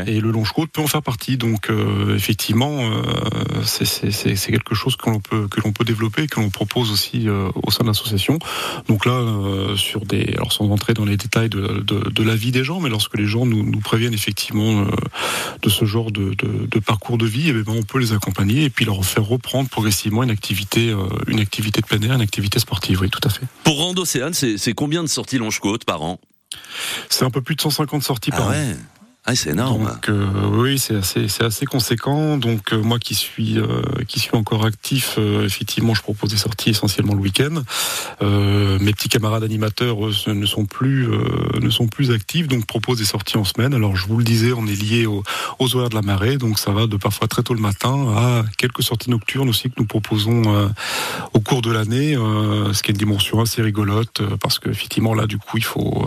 Et 0.05 0.19
le 0.19 0.31
longe-côte 0.31 0.69
peut 0.71 0.81
en 0.81 0.87
faire 0.87 1.01
partie. 1.01 1.37
Donc 1.37 1.69
effectivement, 2.15 2.91
c'est 3.63 4.51
quelque 4.51 4.75
chose 4.75 4.95
que 4.95 5.09
l'on 5.09 5.19
peut 5.19 5.47
que 5.47 5.61
l'on 5.61 5.71
peut 5.71 5.85
développer, 5.85 6.27
que 6.27 6.39
l'on 6.39 6.49
propose 6.49 6.91
aussi 6.91 7.27
au 7.29 7.71
sein 7.71 7.83
de 7.83 7.89
la 7.89 7.93
donc 8.87 9.05
là, 9.05 9.13
euh, 9.13 9.75
sur 9.75 10.05
des, 10.05 10.33
alors 10.35 10.51
sans 10.51 10.69
entrer 10.69 10.93
dans 10.93 11.05
les 11.05 11.17
détails 11.17 11.49
de, 11.49 11.81
de, 11.81 12.09
de, 12.09 12.23
la 12.23 12.35
vie 12.35 12.51
des 12.51 12.63
gens, 12.63 12.79
mais 12.79 12.89
lorsque 12.89 13.17
les 13.17 13.25
gens 13.25 13.45
nous, 13.45 13.63
nous 13.63 13.79
préviennent 13.79 14.13
effectivement 14.13 14.81
euh, 14.81 14.87
de 15.61 15.69
ce 15.69 15.85
genre 15.85 16.11
de, 16.11 16.33
de, 16.33 16.79
parcours 16.79 17.17
de 17.17 17.25
vie, 17.25 17.49
eh 17.49 17.53
ben, 17.53 17.63
on 17.67 17.83
peut 17.83 17.99
les 17.99 18.13
accompagner 18.13 18.63
et 18.65 18.69
puis 18.69 18.85
leur 18.85 19.03
faire 19.05 19.25
reprendre 19.25 19.69
progressivement 19.69 20.23
une 20.23 20.31
activité, 20.31 20.89
euh, 20.89 21.07
une 21.27 21.39
activité 21.39 21.81
de 21.81 21.85
plein 21.85 22.01
air, 22.01 22.13
une 22.13 22.21
activité 22.21 22.59
sportive. 22.59 23.01
Oui, 23.01 23.09
tout 23.09 23.21
à 23.23 23.29
fait. 23.29 23.45
Pour 23.63 23.77
Rando 23.77 24.01
Océane, 24.01 24.33
c'est 24.33 24.73
combien 24.73 25.03
de 25.03 25.07
sorties 25.07 25.37
Longe-Côte 25.37 25.85
par 25.85 26.01
an? 26.01 26.19
C'est 27.09 27.25
un 27.25 27.31
peu 27.31 27.41
plus 27.41 27.55
de 27.55 27.61
150 27.61 28.03
sorties 28.03 28.29
ah 28.33 28.37
par 28.37 28.49
ouais. 28.49 28.57
an. 28.57 28.75
Ah, 29.25 29.37
c'est 29.37 29.51
énorme. 29.51 29.85
Donc, 29.85 30.09
euh, 30.09 30.49
oui, 30.51 30.77
c'est 30.77 30.97
assez, 30.97 31.29
c'est 31.29 31.45
assez 31.45 31.65
conséquent. 31.65 32.37
Donc, 32.37 32.73
euh, 32.73 32.83
moi 32.83 32.99
qui 32.99 33.15
suis, 33.15 33.57
euh, 33.57 33.81
qui 34.05 34.19
suis 34.19 34.35
encore 34.35 34.65
actif, 34.65 35.17
effectivement, 35.17 35.93
je 35.93 36.01
propose 36.01 36.31
des 36.31 36.37
sorties 36.37 36.71
essentiellement 36.71 37.13
le 37.13 37.21
week-end. 37.21 37.63
mes 38.21 38.91
petits 38.91 39.07
camarades 39.07 39.43
animateurs 39.43 39.97
ne 40.27 40.45
sont 40.45 40.65
plus, 40.65 41.07
ne 41.59 41.69
sont 41.69 41.87
plus 41.87 42.11
actifs, 42.11 42.49
donc 42.49 42.65
proposent 42.65 42.97
des 42.97 43.05
sorties 43.05 43.37
en 43.37 43.45
semaine. 43.45 43.73
Alors, 43.73 43.95
je 43.95 44.07
vous 44.07 44.17
le 44.17 44.25
disais, 44.25 44.51
on 44.51 44.67
est 44.67 44.75
lié 44.75 45.05
aux, 45.05 45.23
horaires 45.59 45.89
de 45.89 45.95
la 45.95 46.01
marée, 46.01 46.37
donc 46.37 46.59
ça 46.59 46.71
va 46.71 46.87
de 46.87 46.97
parfois 46.97 47.29
très 47.29 47.43
tôt 47.43 47.53
le 47.53 47.61
matin 47.61 48.13
à 48.17 48.43
quelques 48.57 48.83
sorties 48.83 49.09
nocturnes 49.09 49.47
aussi 49.47 49.69
que 49.69 49.75
nous 49.77 49.85
proposons 49.85 50.69
au 51.33 51.39
cours 51.39 51.61
de 51.61 51.71
l'année, 51.71 52.15
ce 52.15 52.81
qui 52.83 52.91
est 52.91 52.93
une 52.93 52.97
dimension 52.97 53.39
assez 53.39 53.61
rigolote, 53.61 54.21
parce 54.41 54.59
que 54.59 54.69
effectivement 54.69 55.13
là, 55.13 55.27
du 55.27 55.37
coup, 55.37 55.57
il 55.57 55.63
faut, 55.63 56.05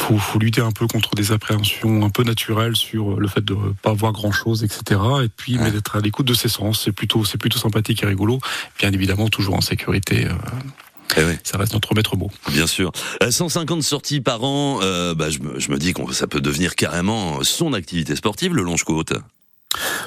faut, 0.00 0.18
faut 0.18 0.38
lutter 0.38 0.60
un 0.60 0.72
peu 0.72 0.86
contre 0.86 1.14
des 1.14 1.32
appréhensions 1.32 2.04
un 2.04 2.10
peu 2.10 2.22
naturelle 2.22 2.76
sur 2.76 3.20
le 3.20 3.28
fait 3.28 3.44
de 3.44 3.54
pas 3.82 3.92
voir 3.92 4.12
grand 4.12 4.32
chose, 4.32 4.64
etc. 4.64 5.00
Et 5.24 5.28
puis, 5.28 5.58
mais 5.58 5.70
d'être 5.70 5.96
à 5.96 6.00
l'écoute 6.00 6.26
de 6.26 6.34
ses 6.34 6.48
sens, 6.48 6.82
c'est 6.84 6.92
plutôt, 6.92 7.24
c'est 7.24 7.38
plutôt 7.38 7.58
sympathique 7.58 8.02
et 8.02 8.06
rigolo. 8.06 8.38
Bien 8.78 8.92
évidemment, 8.92 9.28
toujours 9.28 9.54
en 9.54 9.60
sécurité. 9.60 10.26
Euh, 10.26 11.34
eh 11.34 11.38
Ça 11.44 11.58
reste 11.58 11.74
notre 11.74 11.94
maître 11.94 12.16
mot. 12.16 12.30
Bien 12.50 12.66
sûr. 12.66 12.92
150 13.28 13.78
euh, 13.78 13.82
sorties 13.82 14.20
par 14.20 14.42
an, 14.42 14.80
euh, 14.82 15.14
bah, 15.14 15.30
je, 15.30 15.40
me, 15.40 15.58
je 15.58 15.70
me 15.70 15.78
dis 15.78 15.92
que 15.92 16.12
ça 16.12 16.26
peut 16.26 16.40
devenir 16.40 16.76
carrément 16.76 17.42
son 17.42 17.72
activité 17.72 18.16
sportive, 18.16 18.54
le 18.54 18.62
longe-côte. 18.62 19.14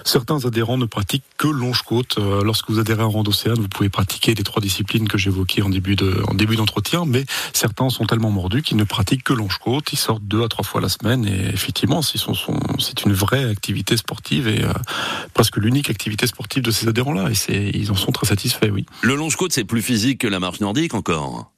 Certains 0.04 0.46
adhérents 0.46 0.78
ne 0.78 0.86
pratiquent 0.86 1.24
que 1.38 1.48
longe-côte. 1.48 2.18
Euh, 2.18 2.44
lorsque 2.44 2.70
vous 2.70 2.80
adhérez 2.80 3.04
à 3.04 3.06
Rando 3.06 3.32
Océane, 3.32 3.60
vous 3.60 3.70
pouvez 3.70 3.90
pratiquer 3.90 4.34
les 4.36 4.44
trois 4.44 4.62
disciplines 4.62 5.08
que 5.08 5.18
j'évoquais 5.18 5.62
en 5.62 5.70
début 5.70 5.96
de, 5.96 6.22
en 6.28 6.34
début 6.34 6.56
d'entretien, 6.56 7.04
mais 7.06 7.26
certains 7.54 7.90
sont 7.90 8.06
tellement 8.06 8.32
mordus 8.32 8.62
qu'ils 8.62 8.78
ne 8.78 8.84
pratiquent 8.84 9.24
que 9.24 9.34
longe-côte. 9.34 9.94
Ils 9.94 9.98
sortent 9.98 10.24
deux 10.24 10.44
à 10.44 10.50
trois 10.50 10.66
fois 10.66 10.82
la 10.82 10.90
semaine 10.90 11.26
et 11.26 11.48
effectivement, 11.54 12.02
c'est 12.02 13.06
une 13.06 13.14
vraie 13.14 13.46
activité 13.46 13.96
sportive 13.98 14.48
et 14.48 14.64
euh, 14.64 14.74
presque 15.34 15.58
l'unique 15.58 15.90
activité 15.90 16.28
sportive 16.28 16.64
de 16.64 16.72
ces 16.72 16.88
adhérents-là. 16.88 17.30
Et 17.50 17.78
ils 17.78 17.92
en 17.92 17.96
sont 17.96 18.12
très 18.12 18.28
satisfaits, 18.28 18.70
oui. 18.72 18.86
Le 19.02 19.16
longe-côte, 19.16 19.54
c'est 19.54 19.64
plus 19.64 19.82
physique 19.82 20.20
que 20.20 20.28
la 20.28 20.40
marche 20.40 20.60
nordique 20.60 20.94
encore. 20.94 21.50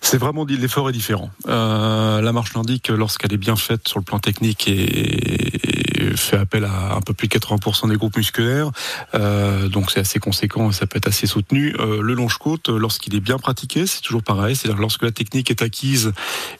C'est 0.00 0.18
vraiment 0.18 0.44
l'effort 0.44 0.88
est 0.90 0.92
différent. 0.92 1.30
Euh, 1.48 2.20
la 2.20 2.32
marche 2.32 2.54
nordique, 2.54 2.88
lorsqu'elle 2.88 3.32
est 3.32 3.38
bien 3.38 3.56
faite 3.56 3.86
sur 3.88 3.98
le 3.98 4.04
plan 4.04 4.18
technique 4.18 4.66
et, 4.68 5.73
fait 6.10 6.36
appel 6.36 6.64
à 6.64 6.94
un 6.94 7.00
peu 7.00 7.14
plus 7.14 7.28
de 7.28 7.34
80% 7.34 7.88
des 7.88 7.96
groupes 7.96 8.16
musculaires, 8.16 8.70
euh, 9.14 9.68
donc 9.68 9.90
c'est 9.90 10.00
assez 10.00 10.18
conséquent 10.18 10.70
et 10.70 10.72
ça 10.72 10.86
peut 10.86 10.96
être 10.96 11.08
assez 11.08 11.26
soutenu. 11.26 11.74
Euh, 11.78 12.00
le 12.02 12.14
longe-côte, 12.14 12.68
lorsqu'il 12.68 13.14
est 13.14 13.20
bien 13.20 13.38
pratiqué, 13.38 13.86
c'est 13.86 14.00
toujours 14.00 14.22
pareil. 14.22 14.56
C'est-à-dire 14.56 14.80
lorsque 14.80 15.02
la 15.02 15.12
technique 15.12 15.50
est 15.50 15.62
acquise 15.62 16.12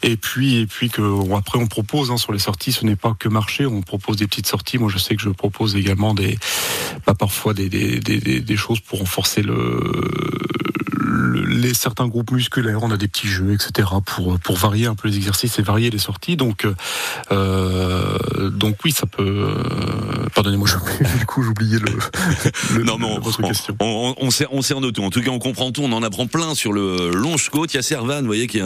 et 0.03 0.17
puis 0.17 0.57
et 0.57 0.67
puis 0.67 0.91
que 0.91 1.03
après 1.35 1.59
on 1.59 1.67
propose 1.67 2.11
hein, 2.11 2.17
sur 2.17 2.33
les 2.33 2.39
sorties, 2.39 2.73
ce 2.73 2.85
n'est 2.85 2.97
pas 2.97 3.15
que 3.19 3.29
marcher, 3.29 3.67
on 3.67 3.83
propose 3.83 4.17
des 4.17 4.27
petites 4.27 4.47
sorties. 4.47 4.79
Moi, 4.79 4.91
je 4.91 4.99
sais 4.99 5.17
que 5.17 5.23
je 5.23 5.31
propose 5.31 5.77
également 5.77 6.15
des, 6.15 6.39
pas 7.05 7.15
parfois 7.15 7.55
des 7.55 8.57
choses 8.57 8.81
pour 8.81 9.01
renforcer 9.01 9.43
le 9.43 9.55
les 11.47 11.75
certains 11.75 12.07
groupes 12.07 12.31
musculaires, 12.31 12.83
on 12.83 12.91
a 12.91 12.97
des 12.97 13.09
petits 13.09 13.29
jeux, 13.29 13.53
etc. 13.53 13.89
pour 14.05 14.39
pour 14.41 14.57
varier 14.57 14.87
un 14.87 14.95
peu 14.95 15.09
les 15.09 15.17
exercices 15.17 15.59
et 15.59 15.63
varier 15.63 15.91
les 15.91 15.99
sorties. 15.99 16.37
Donc 16.37 16.67
euh, 17.33 18.19
donc 18.51 18.77
oui, 18.85 18.93
ça 18.93 19.07
peut. 19.07 19.23
Euh, 19.23 20.27
pardonnez-moi, 20.35 20.69
du 21.19 21.27
coup 21.27 21.43
j'oubliais 21.43 21.79
le, 21.79 22.83
Non 22.83 22.99
mais 22.99 23.07
on, 23.07 23.21
votre 23.21 23.43
question. 23.43 23.77
On, 23.81 24.15
on, 24.19 24.31
sait 24.31 24.47
on 24.51 24.63
sait 24.63 24.75
en 24.75 24.83
auto. 24.83 25.03
En 25.03 25.11
tout 25.11 25.23
cas, 25.23 25.31
on 25.31 25.39
comprend 25.39 25.73
tout. 25.73 25.83
On 25.83 25.93
en 25.93 26.03
apprend 26.03 26.27
plein 26.27 26.55
sur 26.55 26.73
le 26.73 27.11
longe-côte. 27.11 27.73
Il 27.73 27.77
y 27.77 27.81
a 27.81 27.83
Servan, 27.83 28.21
vous 28.21 28.27
voyez, 28.27 28.47
qui 28.47 28.61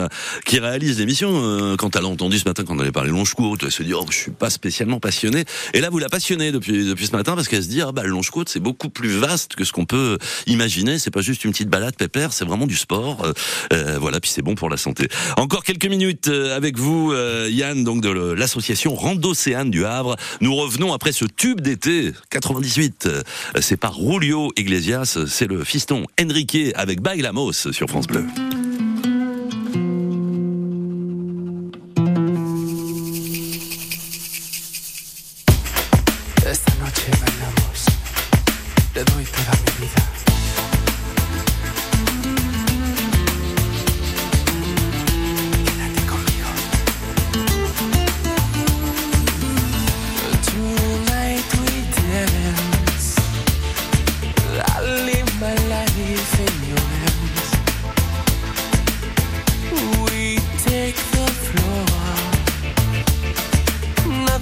qui 0.45 0.59
réalise 0.59 0.99
l'émission. 0.99 1.29
Euh, 1.33 1.75
quand 1.75 1.95
elle 1.95 2.05
a 2.05 2.07
entendu 2.07 2.39
ce 2.39 2.47
matin 2.47 2.63
quand 2.65 2.75
on 2.75 2.79
allait 2.79 2.91
parler 2.91 3.09
longe-côte, 3.09 3.61
elle 3.63 3.71
se 3.71 3.83
dit 3.83 3.93
oh 3.93 4.05
je 4.09 4.15
suis 4.15 4.31
pas 4.31 4.49
spécialement 4.49 4.99
passionné. 4.99 5.45
Et 5.73 5.81
là 5.81 5.89
vous 5.89 5.99
la 5.99 6.09
passionnez 6.09 6.51
depuis 6.51 6.85
depuis 6.85 7.07
ce 7.07 7.11
matin 7.11 7.35
parce 7.35 7.47
qu'elle 7.47 7.63
se 7.63 7.69
dit 7.69 7.81
ah 7.81 7.91
bah 7.91 8.03
le 8.03 8.09
longe-côte 8.09 8.49
c'est 8.49 8.59
beaucoup 8.59 8.89
plus 8.89 9.09
vaste 9.09 9.55
que 9.55 9.63
ce 9.63 9.71
qu'on 9.71 9.85
peut 9.85 10.17
imaginer. 10.47 10.99
C'est 10.99 11.11
pas 11.11 11.21
juste 11.21 11.45
une 11.45 11.51
petite 11.51 11.69
balade 11.69 11.95
pépère, 11.95 12.33
c'est 12.39 12.45
vraiment 12.45 12.67
du 12.67 12.77
sport. 12.77 13.23
Euh, 13.23 13.33
euh, 13.73 13.97
voilà, 13.99 14.19
puis 14.19 14.31
c'est 14.31 14.41
bon 14.41 14.55
pour 14.55 14.69
la 14.69 14.77
santé. 14.77 15.07
Encore 15.37 15.63
quelques 15.63 15.85
minutes 15.85 16.29
euh, 16.29 16.55
avec 16.55 16.77
vous, 16.77 17.13
Yann, 17.49 17.83
donc 17.83 18.01
de 18.01 18.09
l'association 18.09 18.95
Randocéane 18.95 19.69
du 19.69 19.85
Havre. 19.85 20.15
Nous 20.41 20.55
revenons 20.55 20.93
après 20.93 21.11
ce 21.11 21.25
tube 21.25 21.61
d'été 21.61 22.13
98. 22.29 23.09
C'est 23.59 23.77
par 23.77 23.97
Rulio 23.97 24.51
Iglesias, 24.57 25.19
c'est 25.27 25.47
le 25.47 25.63
fiston 25.63 26.05
Enrique 26.21 26.57
avec 26.75 27.01
Bailamos 27.01 27.51
sur 27.53 27.87
France 27.87 28.07
Bleu. 28.07 28.25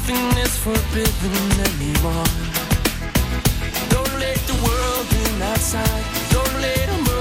Nothing 0.08 0.38
is 0.38 0.56
forbidden 0.56 1.52
anymore. 1.68 2.24
Don't 3.90 4.20
let 4.20 4.38
the 4.48 4.56
world 4.64 5.08
in 5.12 5.42
outside. 5.42 6.06
Don't 6.32 6.62
let 6.62 6.88
them. 6.88 7.17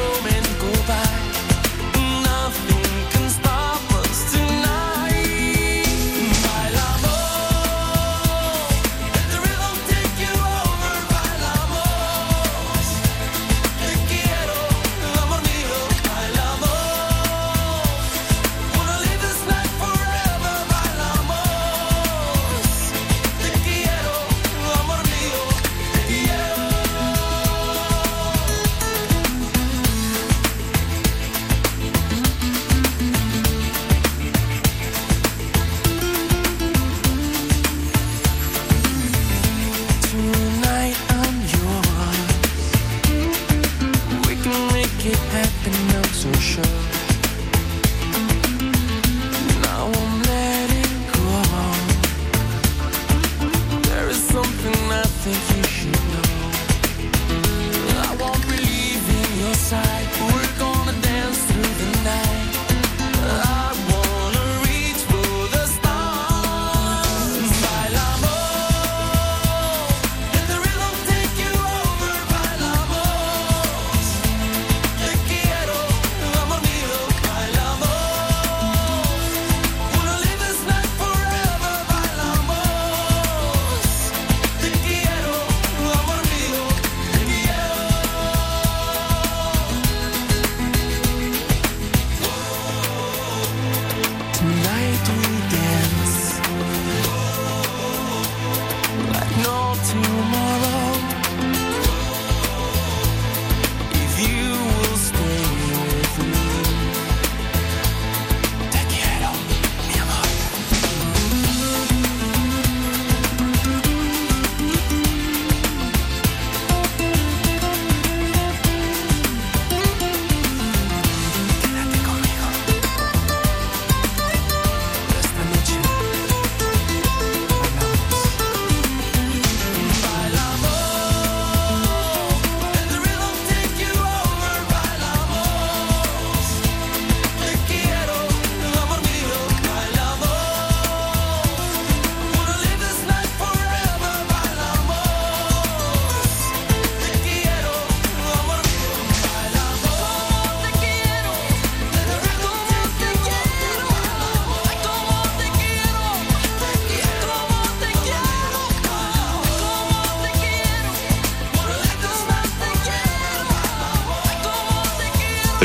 it 45.09 45.16
happened, 45.16 45.97
I'm 45.97 46.05
so 46.12 46.33
sure. 46.33 46.86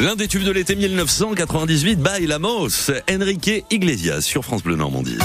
L'un 0.01 0.15
des 0.15 0.27
tubes 0.27 0.43
de 0.43 0.49
l'été 0.49 0.75
1998, 0.75 1.99
by 1.99 2.25
Lamos, 2.25 2.89
Enrique 3.07 3.65
Iglesias 3.69 4.21
sur 4.21 4.43
France 4.43 4.63
Bleu 4.63 4.75
Normandie. 4.75 5.19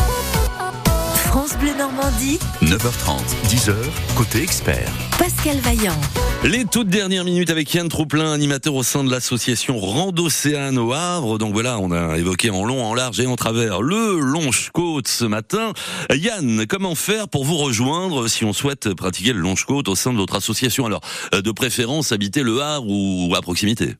France 1.28 1.56
Bleu 1.58 1.70
Normandie, 1.78 2.38
9h30, 2.60 3.20
10h, 3.48 3.72
côté 4.16 4.42
expert. 4.42 4.92
Pascal 5.18 5.56
Vaillant. 5.60 5.98
Les 6.44 6.66
toutes 6.66 6.88
dernières 6.88 7.24
minutes 7.24 7.48
avec 7.48 7.72
Yann 7.72 7.88
Trouplin, 7.88 8.30
animateur 8.34 8.74
au 8.74 8.82
sein 8.82 9.02
de 9.02 9.10
l'association 9.10 9.78
Randocéane 9.78 10.76
au 10.76 10.92
Havre. 10.92 11.38
Donc 11.38 11.54
voilà, 11.54 11.78
on 11.78 11.90
a 11.90 12.18
évoqué 12.18 12.50
en 12.50 12.62
long, 12.62 12.84
en 12.84 12.92
large 12.92 13.18
et 13.18 13.26
en 13.26 13.36
travers 13.36 13.80
le 13.80 14.18
longe-côte 14.18 15.08
ce 15.08 15.24
matin. 15.24 15.72
Yann, 16.14 16.66
comment 16.66 16.94
faire 16.94 17.28
pour 17.28 17.46
vous 17.46 17.56
rejoindre 17.56 18.28
si 18.28 18.44
on 18.44 18.52
souhaite 18.52 18.92
pratiquer 18.92 19.32
le 19.32 19.40
longe-côte 19.40 19.88
au 19.88 19.94
sein 19.94 20.12
de 20.12 20.18
votre 20.18 20.34
association? 20.34 20.84
Alors, 20.84 21.00
euh, 21.34 21.40
de 21.40 21.50
préférence, 21.50 22.12
habiter 22.12 22.42
le 22.42 22.60
Havre 22.60 22.90
ou 22.90 23.34
à 23.34 23.40
proximité? 23.40 23.96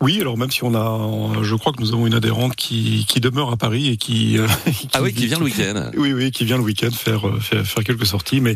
Oui, 0.00 0.20
alors 0.20 0.36
même 0.36 0.50
si 0.50 0.64
on 0.64 0.74
a, 0.74 1.42
je 1.42 1.54
crois 1.54 1.72
que 1.72 1.80
nous 1.80 1.92
avons 1.92 2.06
une 2.06 2.14
adhérente 2.14 2.56
qui, 2.56 3.06
qui 3.08 3.20
demeure 3.20 3.50
à 3.50 3.56
Paris 3.56 3.88
et 3.88 3.96
qui, 3.96 4.38
euh, 4.38 4.46
qui 4.72 4.88
ah 4.92 5.02
oui, 5.02 5.12
qui 5.12 5.26
vient 5.26 5.38
le 5.38 5.44
week-end. 5.44 5.90
Oui, 5.96 6.12
oui, 6.12 6.30
qui 6.30 6.44
vient 6.44 6.56
le 6.56 6.62
week-end 6.62 6.90
faire, 6.90 7.26
euh, 7.28 7.38
faire, 7.40 7.64
faire 7.64 7.84
quelques 7.84 8.06
sorties, 8.06 8.40
mais 8.40 8.54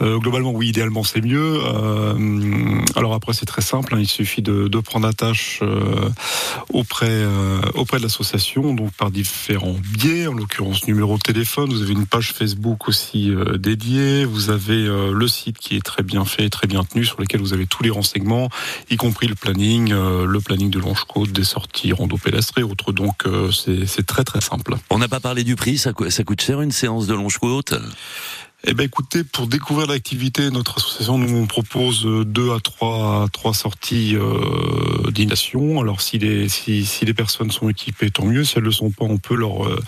euh, 0.00 0.18
globalement, 0.18 0.52
oui, 0.52 0.68
idéalement 0.68 1.04
c'est 1.04 1.20
mieux. 1.20 1.60
Euh, 1.62 2.80
alors 2.96 3.14
après, 3.14 3.32
c'est 3.32 3.46
très 3.46 3.62
simple, 3.62 3.94
hein, 3.94 3.98
il 4.00 4.08
suffit 4.08 4.42
de, 4.42 4.68
de 4.68 4.78
prendre 4.80 5.06
attache 5.06 5.60
auprès 6.72 7.08
auprès 7.74 7.98
de 7.98 8.02
l'association, 8.02 8.74
donc 8.74 8.92
par 8.92 9.10
différents 9.10 9.76
biais, 9.92 10.26
en 10.26 10.34
l'occurrence 10.34 10.86
numéro 10.86 11.16
de 11.16 11.22
téléphone. 11.22 11.70
Vous 11.70 11.82
avez 11.82 11.92
une 11.92 12.06
page 12.06 12.32
Facebook 12.32 12.88
aussi 12.88 13.32
dédiée. 13.58 14.24
Vous 14.24 14.50
avez 14.50 14.84
le 14.84 15.28
site 15.28 15.58
qui 15.58 15.76
est 15.76 15.84
très 15.84 16.02
bien 16.02 16.24
fait, 16.24 16.48
très 16.48 16.66
bien 16.66 16.84
tenu, 16.84 17.04
sur 17.04 17.20
lequel 17.20 17.40
vous 17.40 17.52
avez 17.52 17.66
tous 17.66 17.82
les 17.82 17.90
renseignements, 17.90 18.48
y 18.90 18.96
compris 18.96 19.26
le 19.26 19.34
planning, 19.34 19.90
le 19.92 20.40
planning 20.48 20.70
de 20.70 20.78
Longe-Côte, 20.78 21.30
des 21.30 21.44
sorties 21.44 21.92
rando 21.92 22.16
pédestre 22.16 22.58
et 22.58 22.62
autres. 22.62 22.92
Donc 22.92 23.26
euh, 23.26 23.50
c'est 23.52 24.06
très 24.06 24.24
très 24.24 24.40
simple. 24.40 24.76
On 24.88 24.98
n'a 24.98 25.08
pas 25.08 25.20
parlé 25.20 25.44
du 25.44 25.56
prix, 25.56 25.76
ça, 25.76 25.92
coûte 25.92 26.40
cher 26.40 26.62
une 26.62 26.72
séance 26.72 27.06
de 27.06 27.14
Longe-Côte 27.14 27.74
eh 28.64 28.74
ben 28.74 28.82
écoutez, 28.82 29.22
pour 29.22 29.46
découvrir 29.46 29.86
l'activité, 29.86 30.50
notre 30.50 30.78
association 30.78 31.16
nous 31.16 31.46
propose 31.46 32.04
deux 32.26 32.50
à 32.52 32.58
trois 32.58 33.28
trois 33.32 33.54
sorties 33.54 34.16
euh, 34.16 35.12
d'initiation. 35.12 35.80
Alors 35.80 36.00
si 36.00 36.18
les 36.18 36.48
si, 36.48 36.84
si 36.84 37.04
les 37.04 37.14
personnes 37.14 37.52
sont 37.52 37.68
équipées, 37.68 38.10
tant 38.10 38.24
mieux. 38.26 38.42
Si 38.42 38.58
elles 38.58 38.64
le 38.64 38.72
sont 38.72 38.90
pas, 38.90 39.04
on 39.04 39.16
peut 39.16 39.36
leur 39.36 39.64
euh, 39.64 39.80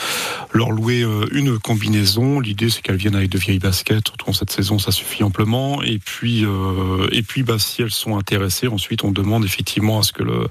leur 0.52 0.70
louer 0.70 1.02
euh, 1.02 1.26
une 1.32 1.58
combinaison. 1.58 2.38
L'idée 2.38 2.70
c'est 2.70 2.80
qu'elles 2.80 2.94
viennent 2.94 3.16
avec 3.16 3.28
de 3.30 3.38
vieilles 3.38 3.58
baskets. 3.58 4.06
Surtout 4.06 4.30
en 4.30 4.32
cette 4.32 4.52
saison, 4.52 4.78
ça 4.78 4.92
suffit 4.92 5.24
amplement. 5.24 5.82
Et 5.82 5.98
puis 5.98 6.44
euh, 6.44 7.08
et 7.10 7.22
puis 7.22 7.42
bah 7.42 7.58
si 7.58 7.82
elles 7.82 7.90
sont 7.90 8.16
intéressées, 8.16 8.68
ensuite 8.68 9.02
on 9.02 9.10
demande 9.10 9.44
effectivement 9.44 9.98
à 9.98 10.04
ce 10.04 10.12
que 10.12 10.22
le 10.22 10.46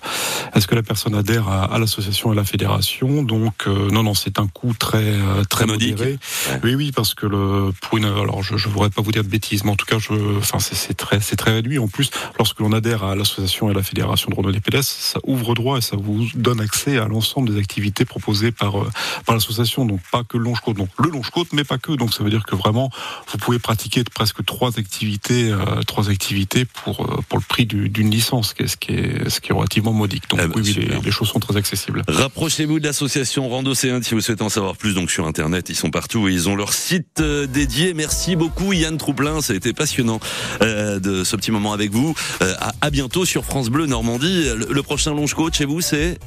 à 0.51 0.59
ce 0.59 0.67
que 0.67 0.75
la 0.75 0.83
personne 0.83 1.15
adhère 1.15 1.47
à, 1.47 1.73
à 1.73 1.79
l'association 1.79 2.31
et 2.31 2.33
à 2.33 2.35
la 2.35 2.43
fédération. 2.43 3.23
Donc 3.23 3.65
euh, 3.65 3.89
non 3.91 4.03
non, 4.03 4.13
c'est 4.13 4.39
un 4.39 4.47
coût 4.47 4.73
très 4.77 5.13
très, 5.49 5.65
modéré. 5.65 6.19
Oui 6.65 6.75
oui 6.75 6.91
parce 6.93 7.13
que 7.13 7.25
le 7.25 7.71
pour 7.79 7.97
une 7.97 8.09
alors 8.21 8.43
je 8.43 8.53
ne 8.53 8.73
voudrais 8.73 8.89
pas 8.89 9.01
vous 9.01 9.11
dire 9.11 9.23
de 9.23 9.29
bêtises, 9.29 9.63
mais 9.63 9.71
en 9.71 9.75
tout 9.75 9.85
cas, 9.85 9.99
je, 9.99 10.13
enfin, 10.37 10.59
c'est 10.59 10.93
très, 10.95 11.19
c'est 11.19 11.35
très 11.35 11.53
réduit. 11.53 11.79
En 11.79 11.87
plus, 11.87 12.09
lorsque 12.37 12.59
l'on 12.59 12.71
adhère 12.71 13.03
à 13.03 13.15
l'association 13.15 13.67
et 13.69 13.71
à 13.71 13.75
la 13.75 13.83
fédération 13.83 14.29
de 14.29 14.35
randonnée 14.35 14.59
pédestre, 14.59 14.93
ça 14.93 15.19
ouvre 15.23 15.53
droit 15.53 15.77
et 15.77 15.81
ça 15.81 15.95
vous 15.95 16.27
donne 16.35 16.59
accès 16.59 16.97
à 16.97 17.05
l'ensemble 17.05 17.53
des 17.53 17.59
activités 17.59 18.05
proposées 18.05 18.51
par, 18.51 18.79
euh, 18.79 18.89
par 19.25 19.35
l'association. 19.35 19.85
Donc 19.85 20.01
pas 20.11 20.23
que 20.23 20.37
le 20.37 20.43
longe-côte, 20.43 20.77
donc 20.77 20.89
le 20.97 21.09
longe-côte, 21.09 21.49
mais 21.53 21.63
pas 21.63 21.77
que. 21.77 21.93
Donc 21.93 22.13
ça 22.13 22.23
veut 22.23 22.29
dire 22.29 22.45
que 22.45 22.55
vraiment, 22.55 22.89
vous 23.31 23.37
pouvez 23.37 23.59
pratiquer 23.59 24.03
presque 24.03 24.43
trois 24.45 24.79
activités, 24.79 25.51
euh, 25.51 25.81
trois 25.85 26.09
activités 26.09 26.65
pour 26.65 27.01
euh, 27.01 27.21
pour 27.27 27.39
le 27.39 27.45
prix 27.47 27.65
d'une 27.65 28.09
licence, 28.09 28.53
ce 28.57 28.75
qui 28.75 28.93
est 28.93 29.29
ce 29.29 29.39
qui 29.39 29.51
est 29.51 29.55
relativement 29.55 29.93
modique. 29.93 30.29
Donc 30.29 30.39
eh 30.43 30.47
ben, 30.47 30.53
oui, 30.55 30.73
les, 30.73 30.99
les, 30.99 31.11
choses 31.11 31.29
sont 31.29 31.39
très 31.39 31.57
accessibles. 31.57 32.03
Rapprochez-vous 32.07 32.79
de 32.79 32.85
l'association 32.85 33.49
Randocéane 33.49 34.03
si 34.03 34.13
vous 34.13 34.21
souhaitez 34.21 34.43
en 34.43 34.49
savoir 34.49 34.75
plus. 34.75 34.93
Donc 34.93 35.11
sur 35.11 35.27
internet, 35.27 35.69
ils 35.69 35.75
sont 35.75 35.91
partout 35.91 36.27
et 36.27 36.33
ils 36.33 36.49
ont 36.49 36.55
leur 36.55 36.73
site 36.73 37.21
dédié. 37.21 37.93
Merci 37.99 38.37
beaucoup 38.37 38.71
Yann 38.71 38.97
Trouplin, 38.97 39.41
ça 39.41 39.51
a 39.51 39.57
été 39.57 39.73
passionnant 39.73 40.21
euh, 40.61 40.99
de 40.99 41.25
ce 41.25 41.35
petit 41.35 41.51
moment 41.51 41.73
avec 41.73 41.91
vous. 41.91 42.15
Euh, 42.41 42.53
à, 42.79 42.89
bientôt 42.91 43.25
sur 43.25 43.43
France 43.43 43.67
Bleu 43.67 43.87
Normandie. 43.87 44.45
Le, 44.55 44.83
prochain 44.83 45.13
longe 45.13 45.33
coach 45.33 45.57
chez 45.57 45.65
vous, 45.65 45.81
c'est? 45.81 46.17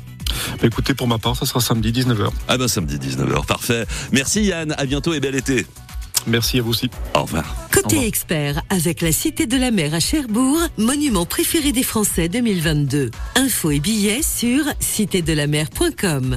Bah, 0.61 0.67
Écoutez, 0.67 0.93
pour 0.93 1.09
ma 1.09 1.17
part, 1.17 1.35
ça 1.35 1.47
sera 1.47 1.61
samedi 1.63 1.91
19h. 1.91 2.29
Ah 2.47 2.59
ben 2.59 2.69
samedi 2.69 2.99
19h, 2.99 3.47
parfait. 3.47 3.87
Merci 4.13 4.43
Yann, 4.43 4.75
à 4.77 4.85
bientôt 4.85 5.15
et 5.15 5.21
bel 5.21 5.35
été. 5.35 5.65
Merci 6.27 6.59
à 6.59 6.63
vous 6.63 6.73
aussi. 6.73 6.91
Au 7.15 7.23
revoir. 7.23 7.57
Côté 7.73 8.07
expert, 8.07 8.61
avec 8.69 9.01
la 9.01 9.13
Cité 9.13 9.47
de 9.47 9.57
la 9.57 9.71
Mer 9.71 9.95
à 9.95 10.01
Cherbourg, 10.01 10.61
monument 10.77 11.25
préféré 11.25 11.73
des 11.73 11.83
Français 11.83 12.29
2022. 12.29 13.11
Infos 13.37 13.71
et 13.71 13.81
billets 13.81 14.21
sur 14.21 14.63
citédelamer.com. 14.79 16.37